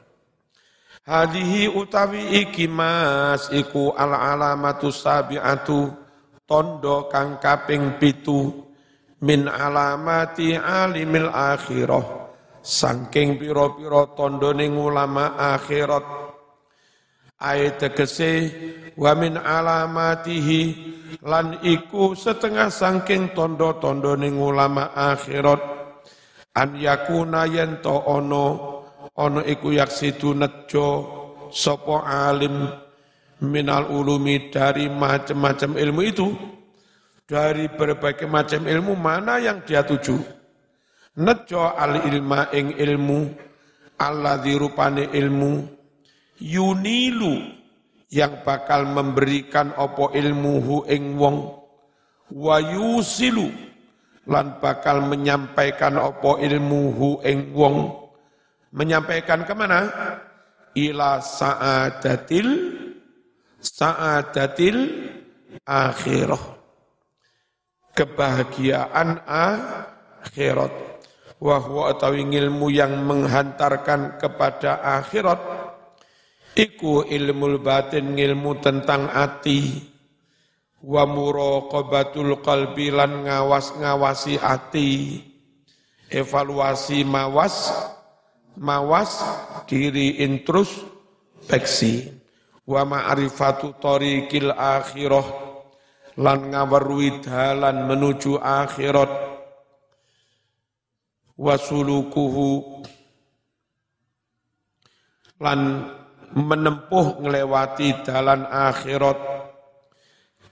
Hadihi 1.02 1.66
utawi 1.66 2.46
iki 2.46 2.70
mas 2.70 3.50
iku 3.50 3.90
al 3.98 4.14
alamatu 4.14 4.94
sabiatu 4.94 5.90
tondo 6.46 7.10
kang 7.10 7.42
kaping 7.42 7.98
pitu 7.98 8.61
min 9.22 9.46
alamati 9.46 10.58
alimil 10.58 11.30
akhirah. 11.30 12.04
Saking 12.62 13.42
pira-pira 13.42 14.14
tandane 14.14 14.70
ulama 14.70 15.34
akhirat. 15.34 16.06
Ayat 17.42 17.82
tegese 17.82 18.34
wa 18.94 19.18
min 19.18 19.34
alamatihi 19.34 20.62
lan 21.26 21.58
iku 21.58 22.14
setengah 22.14 22.70
saking 22.70 23.34
tondo-tondone 23.34 24.30
ulama 24.30 24.94
akhirat. 24.94 25.58
An 26.54 26.78
yakuna 26.78 27.50
yen 27.50 27.82
to 27.82 27.90
ono 27.90 28.46
ana 29.18 29.42
iku 29.42 29.74
yaksidu 29.74 30.38
nejo 30.38 30.88
sapa 31.50 32.06
alim 32.06 32.70
minal 33.42 33.90
ulumi 33.90 34.54
dari 34.54 34.86
macam-macam 34.86 35.74
ilmu 35.74 36.00
itu 36.06 36.28
dari 37.24 37.70
berbagai 37.70 38.26
macam 38.26 38.66
ilmu 38.66 38.92
mana 38.98 39.38
yang 39.38 39.62
dia 39.64 39.82
tuju 39.86 40.18
nejo 41.18 41.62
al 41.62 42.04
ilma 42.08 42.50
ing 42.52 42.76
ilmu 42.76 43.20
Allah 44.00 44.42
dirupane 44.42 45.10
ilmu 45.12 45.62
yunilu 46.42 47.62
yang 48.12 48.42
bakal 48.44 48.84
memberikan 48.84 49.72
opo 49.78 50.12
ilmuhu 50.12 50.84
ing 50.90 51.16
wong 51.16 51.36
wa 52.32 52.56
yusilu 52.60 53.48
lan 54.28 54.58
bakal 54.58 55.00
menyampaikan 55.06 55.96
opo 55.96 56.36
ilmuhu 56.42 57.22
ing 57.24 57.54
wong 57.56 58.02
menyampaikan 58.72 59.44
ke 59.44 59.52
mana? 59.52 59.80
Ila 60.72 61.20
sa'adatil 61.20 62.48
sa'adatil 63.60 64.78
akhirah. 65.68 66.61
Kebahagiaan 67.92 69.24
akhirat. 69.28 70.72
Wahwa 71.42 71.90
atau 71.90 72.14
ilmu 72.14 72.70
yang 72.70 73.02
menghantarkan 73.04 74.16
kepada 74.16 74.80
akhirat. 75.00 75.40
Iku 76.54 77.04
ilmu 77.08 77.58
batin, 77.60 78.14
ilmu 78.14 78.62
tentang 78.62 79.10
hati. 79.10 79.82
Wa 80.82 81.04
muraqabatul 81.04 82.40
qalbi 82.40 82.94
lan 82.94 83.26
ngawas-ngawasi 83.26 84.40
hati. 84.40 84.90
Evaluasi 86.12 87.08
mawas 87.08 87.72
mawas 88.56 89.24
diri 89.64 90.20
introspeksi 90.20 92.12
wa 92.68 92.84
ma'rifatu 92.84 93.80
tariqil 93.80 94.52
akhirah 94.52 95.51
lan 96.18 96.52
ngawerui 96.52 97.24
dalan 97.24 97.88
menuju 97.88 98.36
akhirat. 98.40 99.12
Wasulukuhu. 101.38 102.82
Lan 105.40 105.60
menempuh 106.36 107.20
ngelewati 107.24 108.04
dalan 108.04 108.44
akhirat. 108.48 109.18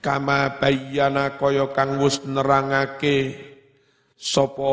Kama 0.00 0.56
bayyana 0.56 1.36
kaya 1.36 1.68
kang 1.76 2.00
wis 2.00 2.24
nerangake 2.24 3.36
sapa 4.16 4.72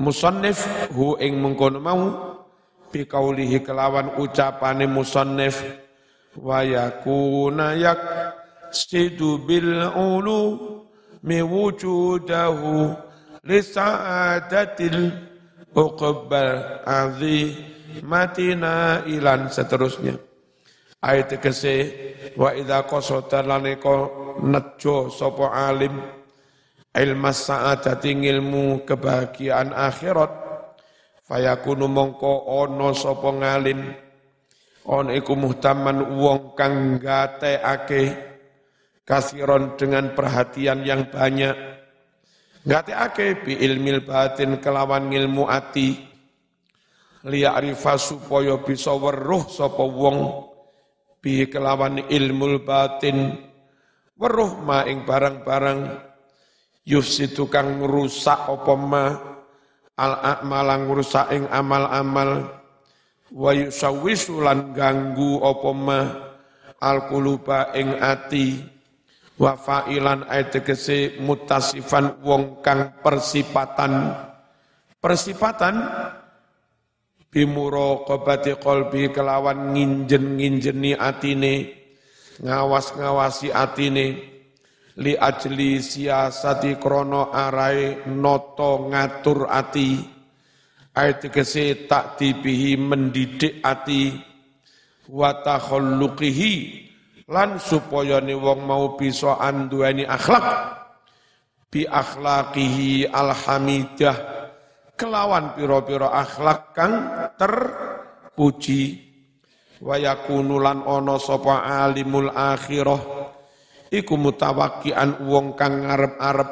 musannif 0.00 0.64
hu 0.96 1.20
ing 1.20 1.36
mengkono 1.36 1.76
mau 1.76 2.02
bi 2.88 3.04
kaulihi 3.04 3.60
kelawan 3.60 4.16
ucapane 4.16 4.88
musannif 4.88 5.60
wa 6.40 6.64
yakuna 6.64 7.76
yak 7.76 8.00
mi 11.22 11.38
wujudahu 11.38 12.74
li 13.46 13.58
sa'adatil 13.62 15.00
uqbal 15.70 16.82
matina 18.02 19.04
ilan 19.06 19.52
seterusnya. 19.52 20.18
Ayat 21.02 21.34
kese 21.42 21.74
wa 22.38 22.54
idza 22.54 22.86
qasata 22.86 23.42
laneko 23.42 23.94
nejo 24.46 25.10
sapa 25.10 25.50
alim 25.50 25.98
ilmu 26.94 27.30
sa'adati 27.30 28.14
ilmu 28.14 28.86
kebahagiaan 28.86 29.74
akhirat. 29.74 30.32
Fayakunu 31.26 31.86
mongko 31.86 32.50
ono 32.62 32.94
sapa 32.94 33.30
ngalim 33.30 33.80
on 34.90 35.10
iku 35.14 35.38
muhtaman 35.38 36.18
wong 36.18 36.58
kang 36.58 36.98
gateake 36.98 38.31
kasiron 39.02 39.74
dengan 39.78 40.14
perhatian 40.14 40.86
yang 40.86 41.10
banyak. 41.10 41.54
Gateake 42.62 43.42
bi 43.42 43.58
ilmil 43.58 44.06
batin 44.06 44.62
kelawan 44.62 45.10
ilmu 45.10 45.50
ati. 45.50 45.98
Liya'rifa 47.22 47.94
supaya 47.98 48.58
bisa 48.58 48.94
weruh 48.98 49.46
sapa 49.46 49.82
wong 49.82 50.46
bi 51.22 51.46
kelawan 51.46 52.06
ilmul 52.10 52.62
batin. 52.62 53.34
Weruh 54.18 54.62
ma 54.62 54.86
ing 54.86 55.02
barang-barang. 55.02 55.80
Yufsidu 56.86 57.46
kang 57.50 57.82
ngrusak 57.82 58.46
apa 58.46 58.74
ma. 58.78 59.04
Al 59.98 60.12
a'malang 60.18 60.86
ngrusak 60.90 61.30
ing 61.34 61.46
amal-amal. 61.50 62.62
Wa 63.34 63.50
yusawwisu 63.54 64.38
lan 64.42 64.70
ganggu 64.74 65.42
apa 65.42 65.70
ma. 65.74 66.00
Al 66.82 67.06
quluba 67.06 67.70
ing 67.74 67.98
ati 67.98 68.71
wa 69.40 69.56
fa'ilan 69.56 70.28
tegese 70.52 71.16
mutasifan 71.22 72.20
wong 72.20 72.60
kang 72.60 73.00
persipatan. 73.00 74.12
Persipatan? 75.00 75.74
Bimuraqabati 77.32 78.60
qalbi 78.60 79.08
kelawan 79.08 79.72
nginjen-nginjeni 79.72 80.92
atine 80.92 81.54
ngawas-ngawasi 82.44 83.48
atine. 83.48 84.06
Li 85.00 85.16
ajli 85.16 85.80
siasati 85.80 86.76
krono 86.76 87.32
arai 87.32 88.04
noto 88.12 88.92
ngatur 88.92 89.48
ati. 89.48 89.96
Ayat 90.92 91.32
kese 91.32 91.88
tak 91.88 92.20
dibihi 92.20 92.76
mendidik 92.76 93.64
ati. 93.64 94.12
Wa 95.08 95.40
takhalluqihi 95.40 96.91
lan 97.30 97.60
supaya 97.60 98.18
ni 98.18 98.34
wong 98.34 98.66
mau 98.66 98.98
bisa 98.98 99.38
anduani 99.38 100.02
akhlak. 100.06 100.46
Bi 101.72 101.86
akhlaqihi 101.88 103.08
alhamidah. 103.08 104.16
Kelawan 104.92 105.56
piro-piro 105.56 106.10
akhlak 106.10 106.76
kang 106.76 106.94
terpuji. 107.38 109.10
Wa 109.82 109.98
yakunulan 109.98 110.86
ono 110.86 111.18
sapa 111.18 111.66
alimul 111.82 112.30
akhirah. 112.30 113.02
Iku 113.92 114.14
mutawakian 114.16 115.26
wong 115.26 115.58
kang 115.58 115.84
ngarep-arep. 115.84 116.50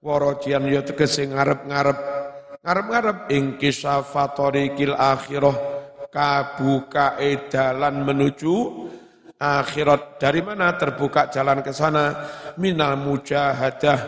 Warajian 0.00 0.64
ya 0.66 0.80
tegese 0.80 1.28
ngarep-ngarep. 1.28 1.98
Ngarep-ngarep 2.64 3.18
ing 3.32 3.60
kisafatorikil 3.60 4.96
akhirah. 4.96 5.56
Kabuka 6.10 7.22
dalan 7.46 8.02
menuju 8.02 8.56
akhirat. 9.40 10.20
Dari 10.20 10.44
mana 10.44 10.76
terbuka 10.76 11.32
jalan 11.32 11.64
ke 11.64 11.72
sana? 11.72 12.12
Minal 12.60 13.00
mujahadah. 13.00 14.00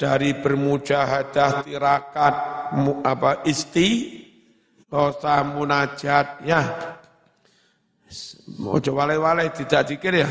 Dari 0.00 0.34
bermujahadah 0.34 1.62
tirakat 1.62 2.34
mu, 2.74 3.04
apa 3.06 3.44
isti 3.46 4.18
dosa 4.88 5.44
munajat 5.46 6.42
ya. 6.42 6.62
Ojo 8.66 8.98
wale-wale 8.98 9.52
tidak 9.54 9.86
dikir 9.86 10.26
ya. 10.26 10.28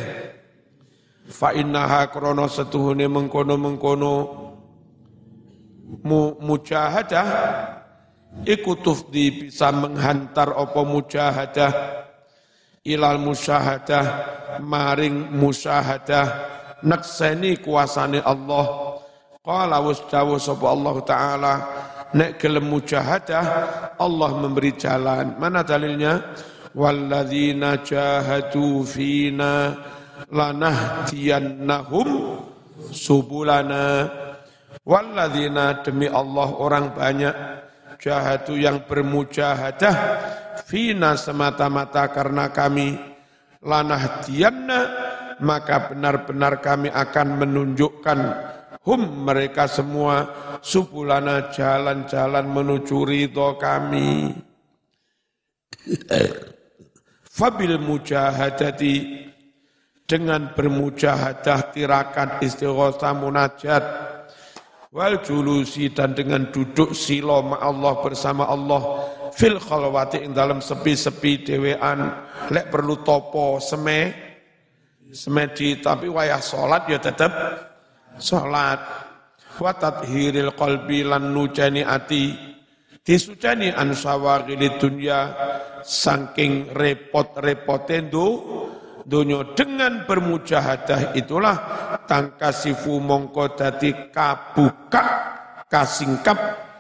Fa 1.32 1.56
innaha 1.56 2.12
krono 2.12 2.52
setuhune 2.52 3.08
mengkono-mengkono. 3.08 4.14
Mu, 6.04 6.22
mujahadah 6.44 7.28
iku 8.44 8.76
tufdi 8.80 9.48
bisa 9.48 9.72
menghantar 9.72 10.52
apa 10.56 10.82
mujahadah 10.84 12.01
ilal 12.82 13.22
musyahadah 13.22 14.06
maring 14.62 15.38
musyahadah 15.38 16.26
nakseni 16.82 17.62
kuasane 17.62 18.22
Allah. 18.26 18.98
Qala 19.42 19.82
wasdawu 19.82 20.38
sapa 20.38 20.70
Allah 20.70 20.96
taala 21.02 21.54
nek 22.14 22.38
gelem 22.38 22.70
mujahadah 22.70 23.44
Allah 23.98 24.30
memberi 24.38 24.74
jalan. 24.78 25.34
Mana 25.38 25.66
dalilnya? 25.66 26.22
Walladzina 26.72 27.84
jahadu 27.84 28.86
fina 28.86 29.76
lanahdiyannahum 30.30 32.38
subulana. 32.94 34.08
Walladzina 34.86 35.84
demi 35.84 36.08
Allah 36.10 36.50
orang 36.58 36.96
banyak 36.96 37.36
jahatu 38.02 38.58
yang 38.58 38.82
bermujahadah 38.90 39.96
fina 40.66 41.18
semata-mata 41.18 42.10
karena 42.10 42.50
kami 42.54 42.98
lanah 43.62 44.26
dianna 44.26 44.80
maka 45.42 45.90
benar-benar 45.92 46.62
kami 46.62 46.90
akan 46.94 47.28
menunjukkan 47.42 48.20
hum 48.86 49.02
mereka 49.26 49.66
semua 49.66 50.30
subulana 50.62 51.50
jalan-jalan 51.50 52.46
menuju 52.46 52.98
ridho 53.06 53.58
kami. 53.58 54.38
Fabil 57.26 57.82
mujahadati 57.82 59.26
dengan 60.06 60.54
bermujahadah 60.54 61.74
tirakat 61.74 62.44
istighosa 62.44 63.16
munajat 63.18 63.82
wal 64.92 65.24
julusi 65.24 65.90
dan 65.90 66.12
dengan 66.12 66.52
duduk 66.52 66.92
silo 66.92 67.40
Allah 67.56 67.96
bersama 68.04 68.46
Allah 68.46 69.08
fil 69.42 69.58
khalwati 69.58 70.22
ing 70.22 70.38
dalam 70.38 70.62
sepi-sepi 70.62 71.42
dewean 71.42 72.00
lek 72.54 72.70
perlu 72.70 73.02
topo 73.02 73.58
seme. 73.58 74.30
Semedi 75.12 75.82
tapi 75.84 76.08
wayah 76.08 76.40
salat 76.40 76.88
ya 76.88 76.96
tetap 77.02 77.34
salat 78.16 78.80
wa 79.60 79.72
tathhiril 79.76 80.54
qalbi 80.54 81.04
lan 81.04 81.34
nujani 81.34 81.82
ati. 81.82 82.54
Disucani 83.02 83.74
an 83.74 83.98
sawagil 83.98 84.62
dunya 84.78 85.34
saking 85.82 86.70
repot-repote 86.70 88.08
Dunyo. 89.02 89.58
Dengan 89.58 90.06
bermujahadah 90.06 91.18
itulah 91.18 91.58
tangkasifu 92.06 93.02
mongko 93.02 93.58
dadi 93.58 94.14
kabuka 94.14 95.04
kasingkap 95.66 96.71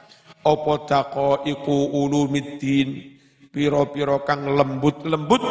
apa 0.41 0.73
dako 0.89 1.45
iku 1.45 1.93
ulumiddin 1.93 3.21
piro-piro 3.53 4.25
kang 4.25 4.49
lembut-lembut 4.49 5.45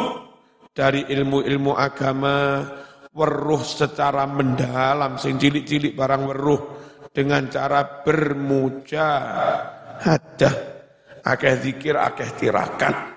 dari 0.71 1.03
ilmu-ilmu 1.07 1.75
agama 1.75 2.63
weruh 3.11 3.59
secara 3.63 4.25
mendalam 4.27 5.17
sing 5.19 5.37
cilik-cilik 5.39 5.95
barang 5.95 6.25
weruh 6.27 6.59
dengan 7.11 7.49
cara 7.51 7.83
bermujahadah 8.03 10.55
akeh 11.23 11.55
zikir 11.59 11.97
akeh 11.99 12.31
tirakat 12.39 13.11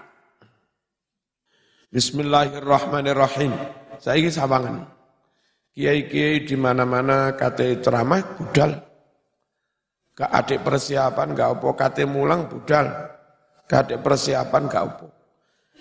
Bismillahirrahmanirrahim. 1.95 3.55
Saya 4.03 4.19
ingin 4.19 4.35
sawangan. 4.35 4.83
Kiai-kiai 5.79 6.43
di 6.43 6.59
mana-mana 6.59 7.39
kata 7.39 7.79
ceramah 7.79 8.35
budal. 8.35 8.83
Gak 10.15 10.31
adik 10.31 10.63
persiapan 10.63 11.35
gak 11.35 11.51
apa, 11.59 11.69
kata 11.75 12.07
mulang 12.07 12.47
budal. 12.47 12.87
Gak 13.67 13.81
adik 13.91 14.01
persiapan 14.01 14.63
gak 14.71 14.85
apa. 14.87 15.07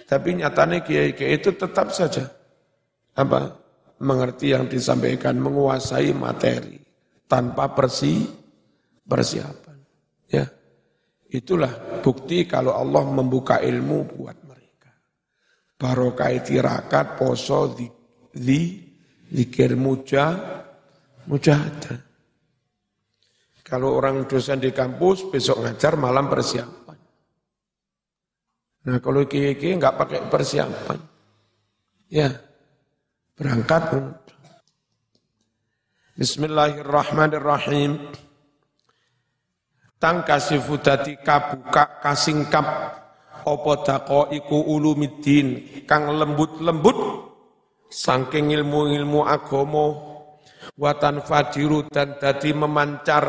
Tapi 0.04 0.30
nyatanya 0.42 0.84
kiai-kiai 0.84 1.40
itu 1.40 1.56
tetap 1.56 1.94
saja 1.96 2.28
apa 3.14 3.56
mengerti 4.04 4.52
yang 4.52 4.68
disampaikan, 4.68 5.38
menguasai 5.40 6.12
materi 6.12 6.82
tanpa 7.30 7.72
persi 7.72 8.26
persiapan. 9.06 9.78
Ya, 10.28 10.50
itulah 11.30 12.02
bukti 12.04 12.44
kalau 12.50 12.76
Allah 12.76 13.06
membuka 13.06 13.62
ilmu 13.64 13.98
buat 14.12 14.44
barokah 15.84 16.32
tirakat 16.40 17.20
poso 17.20 17.76
di, 17.76 17.84
di 18.32 18.80
zikir 19.28 19.76
muja 19.76 20.32
mujahadah. 21.28 22.13
Kalau 23.64 23.96
orang 23.96 24.28
dosen 24.28 24.60
di 24.60 24.76
kampus 24.76 25.32
besok 25.32 25.64
ngajar 25.64 25.96
malam 25.96 26.28
persiapan. 26.28 27.00
Nah 28.84 29.00
kalau 29.00 29.24
kiai-kiai 29.24 29.80
nggak 29.80 29.96
pakai 29.96 30.20
persiapan, 30.28 31.00
ya 32.12 32.28
berangkat. 33.40 33.84
Bismillahirrahmanirrahim. 36.20 38.12
Tangkasifu 39.96 40.84
dadi 40.84 41.16
kabuka 41.24 42.04
kasingkap 42.04 42.68
apa 43.44 43.74
dako 43.88 44.32
iku 44.36 44.60
ulumiddin 44.76 45.64
kang 45.88 46.12
lembut-lembut 46.12 46.96
saking 47.88 48.52
ilmu-ilmu 48.52 49.24
agama 49.24 50.13
watan 50.78 51.22
fadiru 51.24 51.86
dan 51.90 52.18
dadi 52.18 52.52
memancar. 52.56 53.26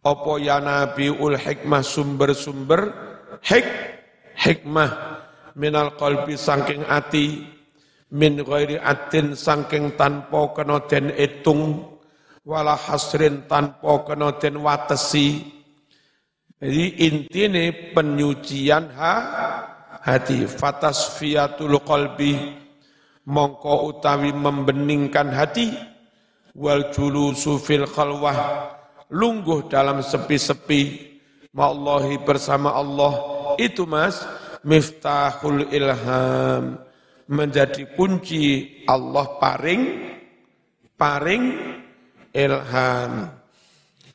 Apa 0.00 0.32
ya 0.40 0.56
nabi 0.64 1.12
ul 1.12 1.36
hikmah 1.36 1.84
sumber-sumber? 1.84 2.80
Hik 3.44 3.68
hikmah. 4.32 4.90
Minal 5.60 5.92
qalbi 6.00 6.40
saking 6.40 6.88
ati. 6.88 7.44
Min 8.10 8.42
ghairi 8.42 8.80
atin 8.80 9.36
saking 9.36 9.94
tanpa 10.00 10.56
kena 10.56 10.80
den 10.88 11.12
etung. 11.12 11.84
Wala 12.48 12.74
hasrin 12.74 13.44
tanpa 13.44 14.00
kena 14.08 14.32
den 14.40 14.64
watesi. 14.64 15.60
Jadi 16.60 17.08
intinya 17.08 17.60
penyucian 17.92 18.88
ha, 18.96 19.14
hati. 20.00 20.48
Fatasfiyatul 20.48 21.76
qalbi. 21.84 22.56
Mongko 23.28 23.92
utawi 23.92 24.32
membeningkan 24.32 25.28
hati 25.28 25.89
wal 26.60 26.92
julusu 26.92 27.56
fil 27.56 27.88
khalwah. 27.88 28.68
Lungguh 29.08 29.72
dalam 29.72 30.04
sepi-sepi. 30.04 31.08
Ma'allahi 31.56 32.20
bersama 32.22 32.76
Allah. 32.76 33.12
Itu 33.56 33.88
mas 33.88 34.20
miftahul 34.62 35.72
ilham. 35.72 36.78
Menjadi 37.30 37.86
kunci 37.96 38.84
Allah 38.84 39.26
paring 39.40 39.82
paring 41.00 41.44
ilham. 42.36 43.12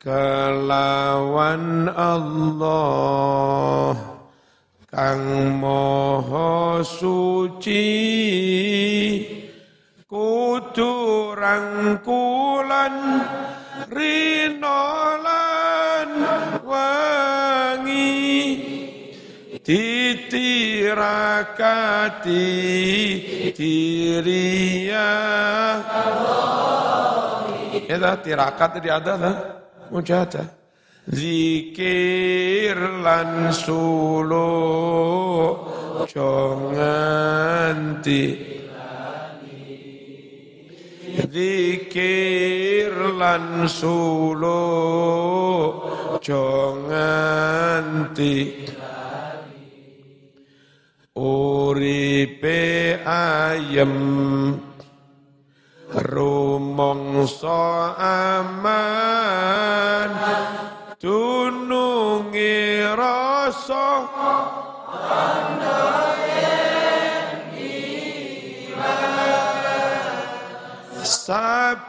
Kelawan 0.00 1.90
Allah. 1.90 3.92
Kang 4.86 5.58
moho 5.60 6.80
suci 6.80 7.84
kudu 10.76 11.32
rangkulan 11.32 13.24
rinolan 13.88 15.30
wangi. 16.60 18.20
Titirakati 19.64 20.38
diriya 23.56 25.10
Ya, 27.86 28.12
tirakat 28.20 28.78
tadi 28.78 28.92
ada 28.92 29.14
lah 29.16 29.34
mujahadah 29.90 30.46
zikir 31.08 32.76
lan 33.00 33.50
sulu 33.50 34.44
nganti 36.76 38.55
zikir 41.24 42.92
lan 43.16 43.64
sulu 43.64 44.76
nganti. 46.86 48.38
Uripe 51.16 52.60
ayem 53.08 53.96
rumangsa 55.88 57.96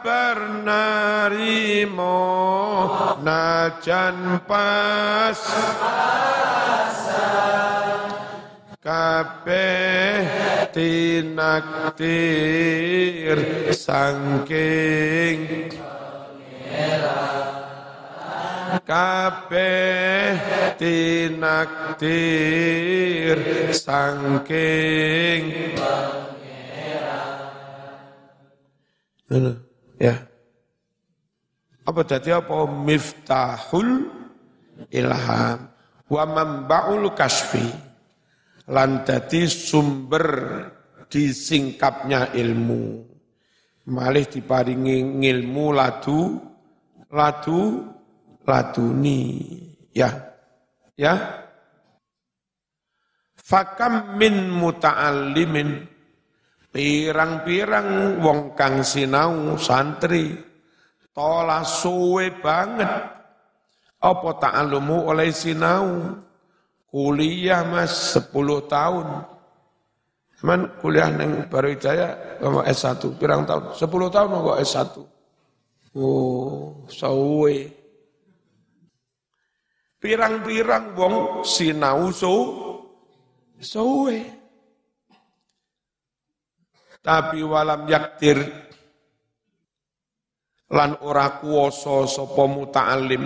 sabar 0.08 0.64
narimo 0.64 2.16
najan 3.20 4.40
pas. 4.48 5.36
Kabeh 8.80 10.24
tinaktir 10.72 11.92
sangking 13.76 15.68
kabeh 18.88 20.40
tinaktir 20.80 22.08
sangking 23.76 25.44
ya 29.28 29.67
apa 31.88 32.04
tadi 32.04 32.28
apa? 32.28 32.68
Miftahul 32.68 34.04
ilham 34.92 35.58
wa 36.12 36.22
mambaul 36.28 37.16
kasfi 37.16 37.64
lan 38.68 39.08
dadi 39.08 39.48
sumber 39.48 40.28
disingkapnya 41.08 42.36
ilmu. 42.36 43.08
Malih 43.88 44.28
diparingi 44.28 45.00
ngilmu 45.00 45.66
ladu 45.72 46.36
ladu 47.08 47.88
laduni. 48.44 49.48
Ya. 49.96 50.12
Ya. 50.92 51.16
Fakam 53.40 54.20
min 54.20 54.52
muta'allimin. 54.52 55.96
Pirang-pirang 56.68 58.20
wong 58.20 58.52
kang 58.52 58.84
sinau 58.84 59.56
santri 59.56 60.47
tola 61.18 61.66
suwe 61.66 62.30
banget. 62.38 62.86
Apa 63.98 64.30
ta'alumu 64.38 65.10
oleh 65.10 65.34
sinau? 65.34 66.14
Kuliah 66.86 67.66
mas 67.66 68.14
10 68.14 68.30
tahun. 68.70 69.26
Cuman 70.38 70.78
kuliah 70.78 71.10
neng 71.10 71.50
baru 71.50 71.74
Jaya 71.74 72.38
S1 72.70 73.18
pirang 73.18 73.42
tahun? 73.42 73.74
10 73.74 74.14
tahun 74.14 74.30
kok 74.30 74.60
S1 74.62 74.86
Oh, 75.98 76.86
sawe 76.86 77.56
pirang-pirang 79.98 80.94
wong 80.94 81.42
sinau 81.42 82.14
so 82.14 82.34
suwe. 83.58 84.22
Tapi 87.02 87.42
walam 87.42 87.90
yaktir 87.90 88.67
lan 90.68 91.00
ora 91.00 91.40
kuwasa 91.40 92.04
sapa 92.08 92.44
muta'allim. 92.44 93.24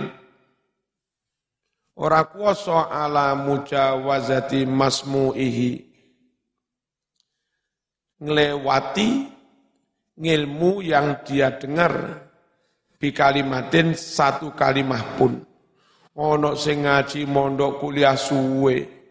Ora 1.99 2.25
kuwasa 2.25 2.89
ala 2.89 3.35
mujawazati 3.37 4.65
masmu'ihi. 4.65 5.71
Nglewati 8.23 9.09
ngilmu 10.15 10.79
yang 10.79 11.21
dia 11.27 11.51
dengar 11.59 12.23
di 12.95 13.11
kalimatin 13.11 13.93
satu 13.93 14.55
kalimah 14.55 15.19
pun. 15.19 15.43
Ono 16.13 16.55
sing 16.55 16.87
ngaji 16.87 17.27
mondok 17.27 17.83
kuliah 17.83 18.15
suwe. 18.15 19.01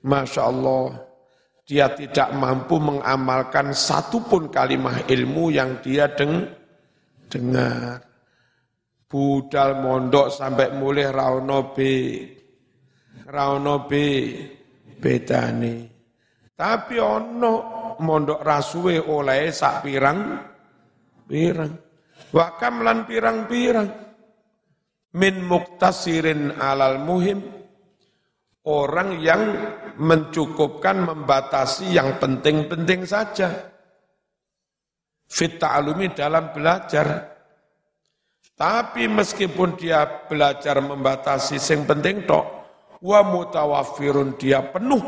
Masya 0.00 0.42
Allah, 0.48 0.96
dia 1.64 1.92
tidak 1.92 2.32
mampu 2.36 2.80
mengamalkan 2.80 3.72
satupun 3.76 4.48
kalimah 4.48 5.04
ilmu 5.08 5.52
yang 5.52 5.78
dia 5.84 6.08
deng 6.08 6.59
dengar. 7.30 8.02
Budal 9.06 9.78
mondok 9.78 10.34
sampai 10.34 10.74
mulai 10.74 11.06
rauno 11.10 11.70
B. 11.70 11.78
Rauno 13.30 13.86
B. 13.86 13.92
Bedane. 14.98 15.74
Tapi 16.54 16.98
ono 16.98 17.52
mondok 18.02 18.40
rasuwe 18.42 18.98
oleh 18.98 19.54
sak 19.54 19.86
pirang 19.86 20.18
pirang. 21.24 21.72
Wakam 22.30 22.86
lan 22.86 23.08
pirang-pirang 23.08 23.88
min 25.18 25.34
muktasirin 25.42 26.54
alal 26.54 27.02
muhim 27.02 27.42
orang 28.70 29.18
yang 29.18 29.42
mencukupkan 29.98 31.02
membatasi 31.02 31.98
yang 31.98 32.20
penting-penting 32.22 33.02
saja 33.02 33.69
fit 35.30 35.62
ta'alumi 35.62 36.10
dalam 36.10 36.50
belajar 36.50 37.30
tapi 38.58 39.06
meskipun 39.06 39.78
dia 39.78 40.26
belajar 40.26 40.82
membatasi 40.82 41.56
yang 41.56 41.86
penting 41.86 42.26
tok 42.26 42.44
wa 43.00 43.22
mutawafirun 43.22 44.34
dia 44.36 44.60
penuh 44.66 45.00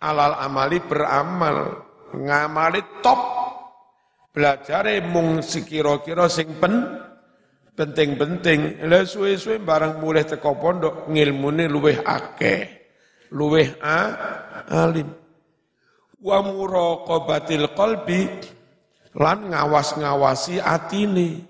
alal 0.00 0.40
amali 0.40 0.80
beramal 0.80 1.84
ngamali 2.16 3.04
top 3.04 3.20
belajar 4.32 4.88
mung 5.04 5.44
sikiro-kiro 5.44 6.26
sing 6.26 6.58
pen 6.58 7.06
penting-penting. 7.80 8.84
Lah 8.84 9.08
suwe-suwe 9.08 9.56
barang 9.64 10.04
mulai 10.04 10.28
teko 10.28 10.60
pondok 10.60 11.08
ngilmune 11.08 11.64
luweh 11.64 12.04
akeh. 12.04 12.60
Luweh 13.32 13.80
a 13.80 13.98
alim. 14.68 15.08
Wa 16.20 16.44
muraqabatil 16.44 17.72
qalbi 17.72 18.28
lan 19.16 19.50
ngawas-ngawasi 19.50 20.62
atine. 20.62 21.46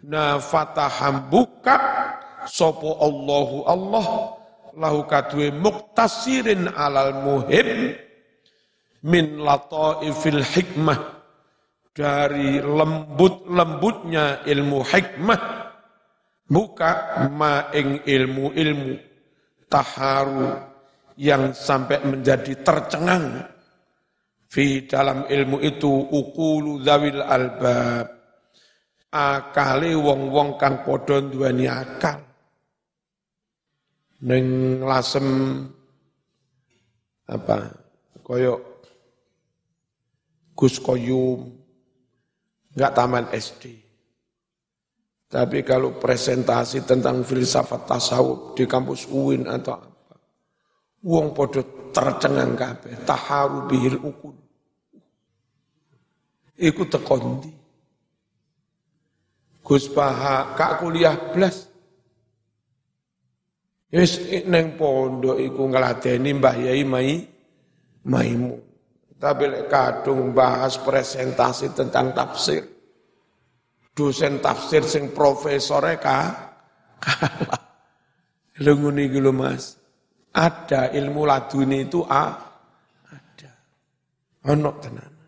Na 0.00 0.40
fataham 0.40 1.28
buka 1.28 1.76
sopo 2.48 2.96
Allahu 3.04 3.68
Allah 3.68 4.06
lahu 4.76 5.04
kadwe 5.04 5.52
muktasirin 5.52 6.72
alal 6.72 7.20
muhim 7.20 7.92
min 9.04 9.44
lataifil 9.44 10.40
hikmah 10.40 11.20
dari 11.92 12.64
lembut-lembutnya 12.64 14.46
ilmu 14.46 14.80
hikmah 14.86 15.40
buka 16.46 17.20
maing 17.28 18.04
ilmu-ilmu 18.06 18.94
taharu 19.68 20.64
yang 21.20 21.52
sampai 21.52 22.00
menjadi 22.06 22.56
tercengang 22.64 23.44
fi 24.50 24.84
dalam 24.90 25.30
ilmu 25.30 25.62
itu 25.62 26.10
ukulu 26.10 26.82
zawil 26.82 27.22
albab. 27.22 28.18
Akali 29.10 29.94
wong-wong 29.94 30.54
kang 30.58 30.86
padha 30.86 31.18
duweni 31.22 31.66
akal. 31.66 32.22
Ning 34.26 34.78
lasem 34.82 35.26
apa 37.30 37.74
koyok 38.26 38.60
Gus 40.54 40.76
Koyum 40.82 41.40
enggak 42.74 42.92
taman 42.92 43.26
SD 43.32 43.90
tapi 45.30 45.62
kalau 45.62 45.94
presentasi 45.94 46.82
tentang 46.82 47.22
filsafat 47.22 47.86
tasawuf 47.86 48.58
di 48.58 48.66
kampus 48.66 49.06
UIN 49.14 49.46
atau 49.46 49.78
apa, 49.78 50.18
wong 51.06 51.30
podo 51.30 51.62
tercengang 51.94 52.58
kabeh, 52.58 53.06
taharu 53.06 53.70
bihil 53.70 54.02
ukun. 54.02 54.34
Iku 56.60 56.84
tekondi. 56.84 57.50
Gus 59.64 59.88
Paha, 59.88 60.52
kak 60.52 60.84
kuliah 60.84 61.16
blas. 61.32 61.66
Yes, 63.90 64.20
neng 64.46 64.78
pondok 64.78 65.40
iku 65.40 65.66
ngeladeni 65.66 66.30
Mbah 66.36 66.56
Yai 66.62 66.84
Mai 66.86 67.18
Maimu. 68.06 68.54
Tapi 69.18 69.44
lek 69.50 69.66
kadung 69.66 70.30
bahas 70.30 70.78
presentasi 70.78 71.74
tentang 71.74 72.14
tafsir 72.14 72.80
dosen 74.00 74.40
tafsir 74.40 74.80
sing 74.88 75.12
profesore 75.12 76.00
ka 76.00 76.18
kalah. 76.96 77.64
Lho 78.64 79.32
Mas. 79.36 79.76
Ada 80.30 80.94
ilmu 80.94 81.26
laduni 81.26 81.84
itu 81.90 82.00
a 82.06 82.24
ada. 83.10 83.52
Ono 84.48 84.70
tenan. 84.80 85.19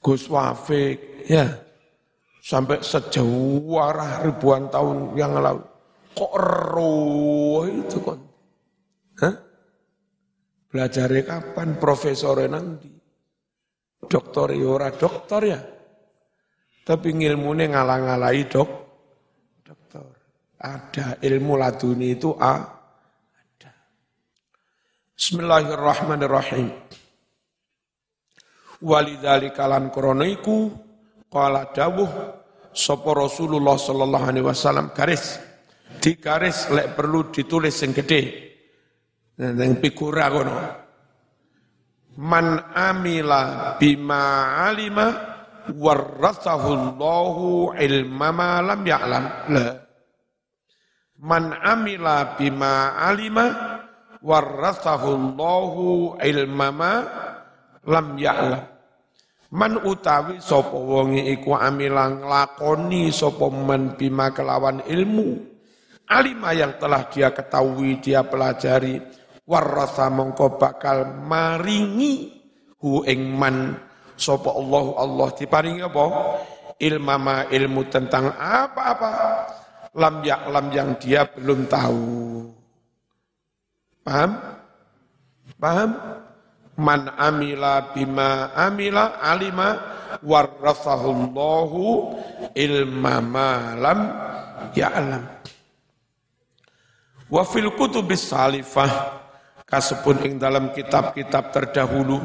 Gus 0.00 0.26
Wafik 0.32 1.28
ya 1.28 1.44
sampai 2.40 2.80
sejauh 2.80 3.76
arah 3.76 4.24
ribuan 4.24 4.72
tahun 4.72 5.12
yang 5.12 5.36
lalu 5.36 5.70
kok 6.14 6.34
roh 6.36 7.64
itu 7.64 7.98
kon. 8.02 8.20
Hah? 9.20 9.34
Belajarnya 10.70 11.22
kapan? 11.26 11.68
Profesor 11.78 12.38
nanti. 12.46 12.90
Doktor 14.00 14.52
ya 14.56 14.66
ora 14.66 14.88
doktor 14.92 15.40
ya. 15.44 15.60
Tapi 16.80 17.08
ngilmune 17.14 17.70
ngalang-alai 17.70 18.42
dok, 18.48 18.70
dokter. 19.62 20.02
Ada 20.60 21.20
ilmu 21.22 21.54
laduni 21.54 22.16
itu 22.16 22.34
a, 22.34 22.54
ada. 23.36 23.72
Bismillahirrahmanirrahim. 25.14 26.68
Walidzalika 28.80 29.68
lan 29.68 29.92
krana 29.92 30.24
iku 30.24 30.72
dawuh 31.76 32.10
sapa 32.72 33.10
Rasulullah 33.12 33.76
sallallahu 33.76 34.24
alaihi 34.24 34.46
wasallam 34.46 34.90
garis 34.96 35.36
di 36.00 36.16
garis 36.16 36.72
lek 36.72 36.96
perlu 36.96 37.28
ditulis 37.28 37.76
sing 37.76 37.92
gede 37.92 38.50
Yang 39.40 39.80
pikura 39.80 40.28
kono. 40.28 40.56
Man 42.20 42.60
amila 42.76 43.76
bima 43.80 44.52
alima 44.68 45.08
warasahu 45.72 46.68
Allahu 46.76 47.72
ilma 47.72 48.28
ma 48.36 48.60
lam 48.60 48.84
ya'lam. 48.84 49.24
La. 49.48 49.66
Man 51.24 51.56
amila 51.56 52.36
bima 52.36 53.00
alima 53.00 53.80
warasahu 54.20 55.08
Allahu 55.08 56.20
ilma 56.20 56.68
ma 56.68 56.92
lam 57.86 58.16
ya'lam. 58.18 58.64
Man 59.50 59.82
utawi 59.82 60.38
sapa 60.38 60.78
wonge 60.78 61.26
iku 61.26 61.58
amilang 61.58 62.22
lakoni 62.22 63.10
sapa 63.10 63.50
man 63.50 63.98
bima 63.98 64.30
kelawan 64.30 64.78
ilmu. 64.86 65.42
Alima 66.10 66.54
yang 66.54 66.78
telah 66.78 67.10
dia 67.10 67.34
ketahui 67.34 67.98
dia 67.98 68.22
pelajari. 68.22 69.02
Warasa 69.50 70.06
mongko 70.06 70.54
bakal 70.54 71.18
maringi 71.26 72.30
hu 72.78 73.02
ing 73.02 73.34
man. 73.34 73.74
Sapa 74.14 74.54
Allah 74.54 74.84
Allah 75.02 75.28
diparingi 75.34 75.82
apa? 75.82 76.04
Ilmama 76.78 77.50
ilmu 77.50 77.82
tentang 77.90 78.30
apa-apa. 78.38 79.12
Lam 79.98 80.22
lam 80.22 80.66
yang 80.70 80.94
dia 81.02 81.26
belum 81.26 81.66
tahu. 81.66 82.06
Paham? 84.06 84.30
Paham 85.58 85.90
man 86.80 87.12
amila 87.20 87.92
bima 87.92 88.56
amila 88.56 89.20
alima 89.20 89.68
warasahullahu 90.24 92.16
ilma 92.56 93.14
ma 93.20 93.76
lam 93.76 94.00
ya'lam. 94.72 95.24
Wa 97.30 97.44
fil 97.46 97.70
kutubis 97.76 98.26
salifah 98.26 99.20
kasepun 99.68 100.24
ing 100.26 100.34
dalam 100.40 100.74
kitab-kitab 100.74 101.54
terdahulu 101.54 102.18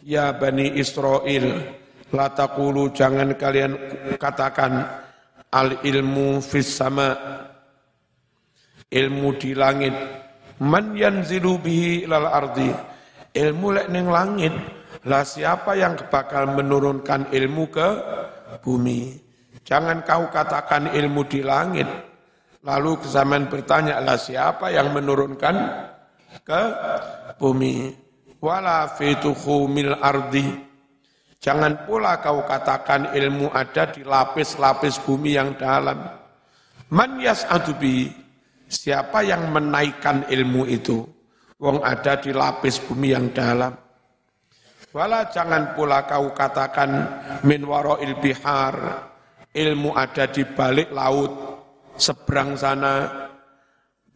ya 0.00 0.32
bani 0.32 0.80
Israel 0.80 1.76
la 2.08 2.32
taqulu 2.32 2.88
jangan 2.96 3.36
kalian 3.36 3.76
katakan 4.16 4.80
al 5.52 5.84
ilmu 5.84 6.40
fis 6.40 6.72
sama 6.72 7.12
ilmu 8.88 9.28
di 9.36 9.52
langit 9.52 9.92
man 10.64 10.96
yanzilu 10.96 11.60
bihi 11.60 12.08
ilal 12.08 12.26
ardi 12.26 12.72
ilmu 13.34 13.68
lek 13.74 13.88
ning 13.90 14.06
langit. 14.10 14.54
Lah 15.08 15.24
siapa 15.24 15.78
yang 15.78 15.96
bakal 16.12 16.52
menurunkan 16.52 17.32
ilmu 17.32 17.64
ke 17.72 17.88
bumi? 18.60 19.16
Jangan 19.64 20.04
kau 20.04 20.28
katakan 20.28 20.92
ilmu 20.92 21.24
di 21.24 21.40
langit. 21.40 21.88
Lalu 22.60 23.00
kesamaan 23.00 23.48
bertanya 23.48 23.96
lah 24.04 24.20
siapa 24.20 24.68
yang 24.68 24.92
menurunkan 24.92 25.56
ke 26.44 26.62
bumi? 27.40 27.96
Wala 28.40 28.92
fituhu 28.92 29.68
mil 29.68 29.96
ardi. 29.96 30.68
Jangan 31.40 31.88
pula 31.88 32.20
kau 32.20 32.44
katakan 32.44 33.16
ilmu 33.16 33.48
ada 33.48 33.88
di 33.88 34.04
lapis-lapis 34.04 35.00
bumi 35.00 35.40
yang 35.40 35.56
dalam. 35.56 35.96
Man 36.92 37.16
yas'adu 37.16 37.72
bi 37.80 38.12
siapa 38.68 39.24
yang 39.24 39.48
menaikkan 39.48 40.28
ilmu 40.28 40.68
itu 40.68 41.19
wong 41.60 41.84
ada 41.84 42.16
di 42.16 42.32
lapis 42.32 42.80
bumi 42.80 43.12
yang 43.12 43.30
dalam. 43.30 43.72
Wala 44.90 45.30
jangan 45.30 45.76
pula 45.78 46.02
kau 46.08 46.34
katakan 46.34 46.90
min 47.46 47.62
il 48.02 48.14
bihar, 48.18 48.74
ilmu 49.54 49.94
ada 49.94 50.26
di 50.26 50.42
balik 50.42 50.90
laut, 50.90 51.30
seberang 51.94 52.58
sana. 52.58 52.94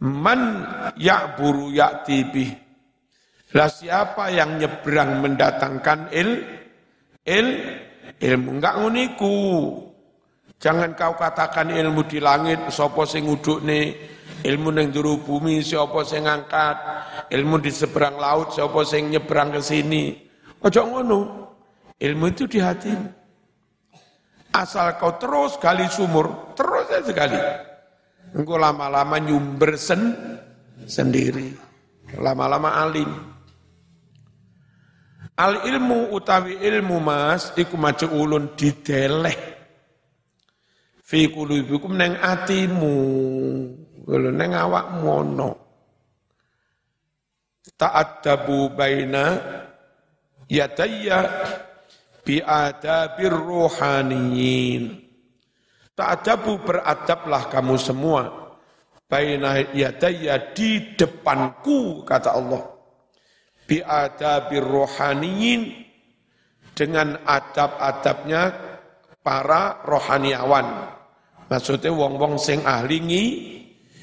Man 0.02 0.40
ya'buru 0.98 1.70
ya'ti 1.70 2.18
bih. 2.26 2.50
Lah 3.54 3.70
siapa 3.70 4.35
yang 4.35 4.59
nyebrang 4.59 5.22
mendatangkan 5.22 6.11
il, 6.11 6.30
il, 7.22 7.48
ilmu 8.18 8.59
enggak 8.59 8.83
nguniku. 8.83 9.38
Jangan 10.59 10.98
kau 10.98 11.14
katakan 11.14 11.70
ilmu 11.70 12.02
di 12.11 12.18
langit, 12.18 12.59
sopo 12.74 13.07
sing 13.07 13.30
uduk 13.30 13.62
nih, 13.62 13.94
ilmu 14.44 14.68
neng 14.70 14.92
juru 14.92 15.16
bumi, 15.24 15.64
siapa 15.64 16.04
sing 16.04 16.28
ngangkat, 16.28 16.76
ilmu 17.33 17.57
di 17.64 17.72
seberang 17.72 18.20
laut, 18.20 18.52
siapa 18.52 18.85
sing 18.85 19.09
nyebrang 19.09 19.57
ke 19.57 19.61
sini. 19.64 20.12
Ojo 20.61 20.80
ngono. 20.85 21.20
Ilmu 21.96 22.24
itu 22.28 22.44
di 22.44 22.61
hati. 22.61 22.92
Asal 24.54 25.00
kau 25.00 25.16
terus 25.16 25.57
gali 25.57 25.88
sumur, 25.88 26.52
terus 26.52 26.87
aja 26.92 27.00
sekali. 27.02 27.40
Engkau 28.35 28.61
lama-lama 28.61 29.16
nyumber 29.18 29.78
sen 29.80 30.12
sendiri. 30.85 31.54
Lama-lama 32.20 32.83
alim. 32.85 33.09
Al 35.35 35.66
ilmu 35.66 36.14
utawi 36.14 36.62
ilmu 36.62 37.02
mas 37.02 37.50
iku 37.59 37.74
maca 37.74 38.07
ulun 38.07 38.54
dideleh. 38.54 39.35
Fi 41.02 41.30
kulubikum 41.30 41.94
neng 41.98 42.14
atimu. 42.22 42.94
Kalau 44.04 44.28
neng 44.28 44.52
awak 44.52 45.00
mono 45.00 45.64
ta'addabu 47.74 48.72
baina 48.76 49.40
yadayya 50.46 51.18
biadabir 52.24 53.32
ruhaniyin. 53.32 55.02
Ta'adabu 55.94 56.58
beradablah 56.66 57.48
kamu 57.48 57.74
semua 57.78 58.22
baina 59.06 59.62
yadayya 59.72 60.52
di 60.52 60.96
depanku 60.98 62.02
kata 62.02 62.34
Allah. 62.34 62.62
Biadabir 63.64 64.64
ruhaniyin 64.64 65.72
dengan 66.76 67.16
adab-adabnya 67.24 68.52
para 69.24 69.80
rohaniawan. 69.86 70.92
Maksudnya 71.48 71.94
wong-wong 71.94 72.36
sing 72.36 72.60
ahli 72.66 72.98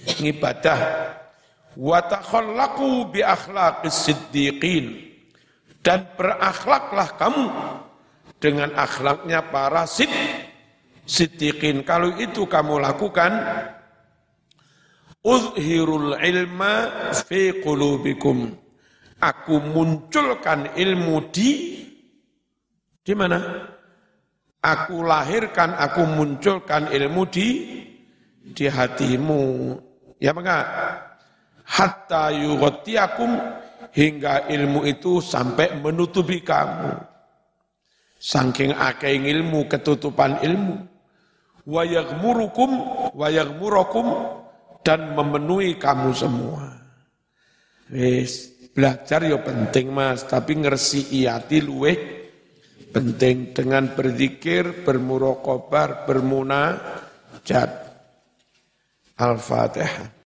ngibadah. 0.06 0.80
Wa 1.78 2.04
takhallaqu 2.04 3.12
bi 3.14 3.22
akhlaqis 3.24 4.12
siddiqin. 4.12 4.86
Dan 5.82 6.06
berakhlaklah 6.14 7.18
kamu 7.18 7.46
dengan 8.38 8.74
akhlaknya 8.78 9.50
para 9.50 9.90
sid 9.90 10.10
siddiqin. 11.06 11.82
Kalau 11.82 12.14
itu 12.18 12.46
kamu 12.46 12.82
lakukan 12.82 13.32
uzhirul 15.26 16.18
ilma 16.18 16.74
fi 17.26 17.62
qulubikum. 17.62 18.58
Aku 19.22 19.62
munculkan 19.62 20.74
ilmu 20.74 21.30
di 21.30 21.50
di 23.02 23.14
mana? 23.14 23.70
Aku 24.62 25.02
lahirkan 25.02 25.74
aku 25.78 26.06
munculkan 26.06 26.90
ilmu 26.94 27.22
di 27.30 27.48
di 28.42 28.66
hatimu 28.66 29.42
ya 30.22 30.32
enggak 30.32 30.66
hatta 31.66 32.30
yughtiyakum 32.30 33.32
hingga 33.92 34.48
ilmu 34.48 34.88
itu 34.88 35.20
sampai 35.20 35.80
menutupi 35.80 36.40
kamu. 36.46 37.10
Saking 38.22 38.78
akeh 38.78 39.18
ilmu, 39.18 39.66
ketutupan 39.66 40.46
ilmu. 40.46 40.86
Wa 41.66 41.82
yaghmurukum 41.86 42.72
wa 43.18 43.28
yaghmurukum 43.30 44.08
dan 44.86 45.18
memenuhi 45.18 45.78
kamu 45.78 46.10
semua. 46.14 46.70
Wis 47.90 48.50
belajar 48.72 49.26
ya 49.26 49.42
penting 49.42 49.90
Mas, 49.90 50.26
tapi 50.26 50.58
ngersi 50.58 51.18
iati 51.22 51.60
luweh 51.66 51.98
penting 52.94 53.58
dengan 53.58 53.90
berzikir, 53.94 54.86
bermurokobar, 54.86 56.06
bermunajat. 56.06 57.81
Al-Fatihah. 59.22 60.18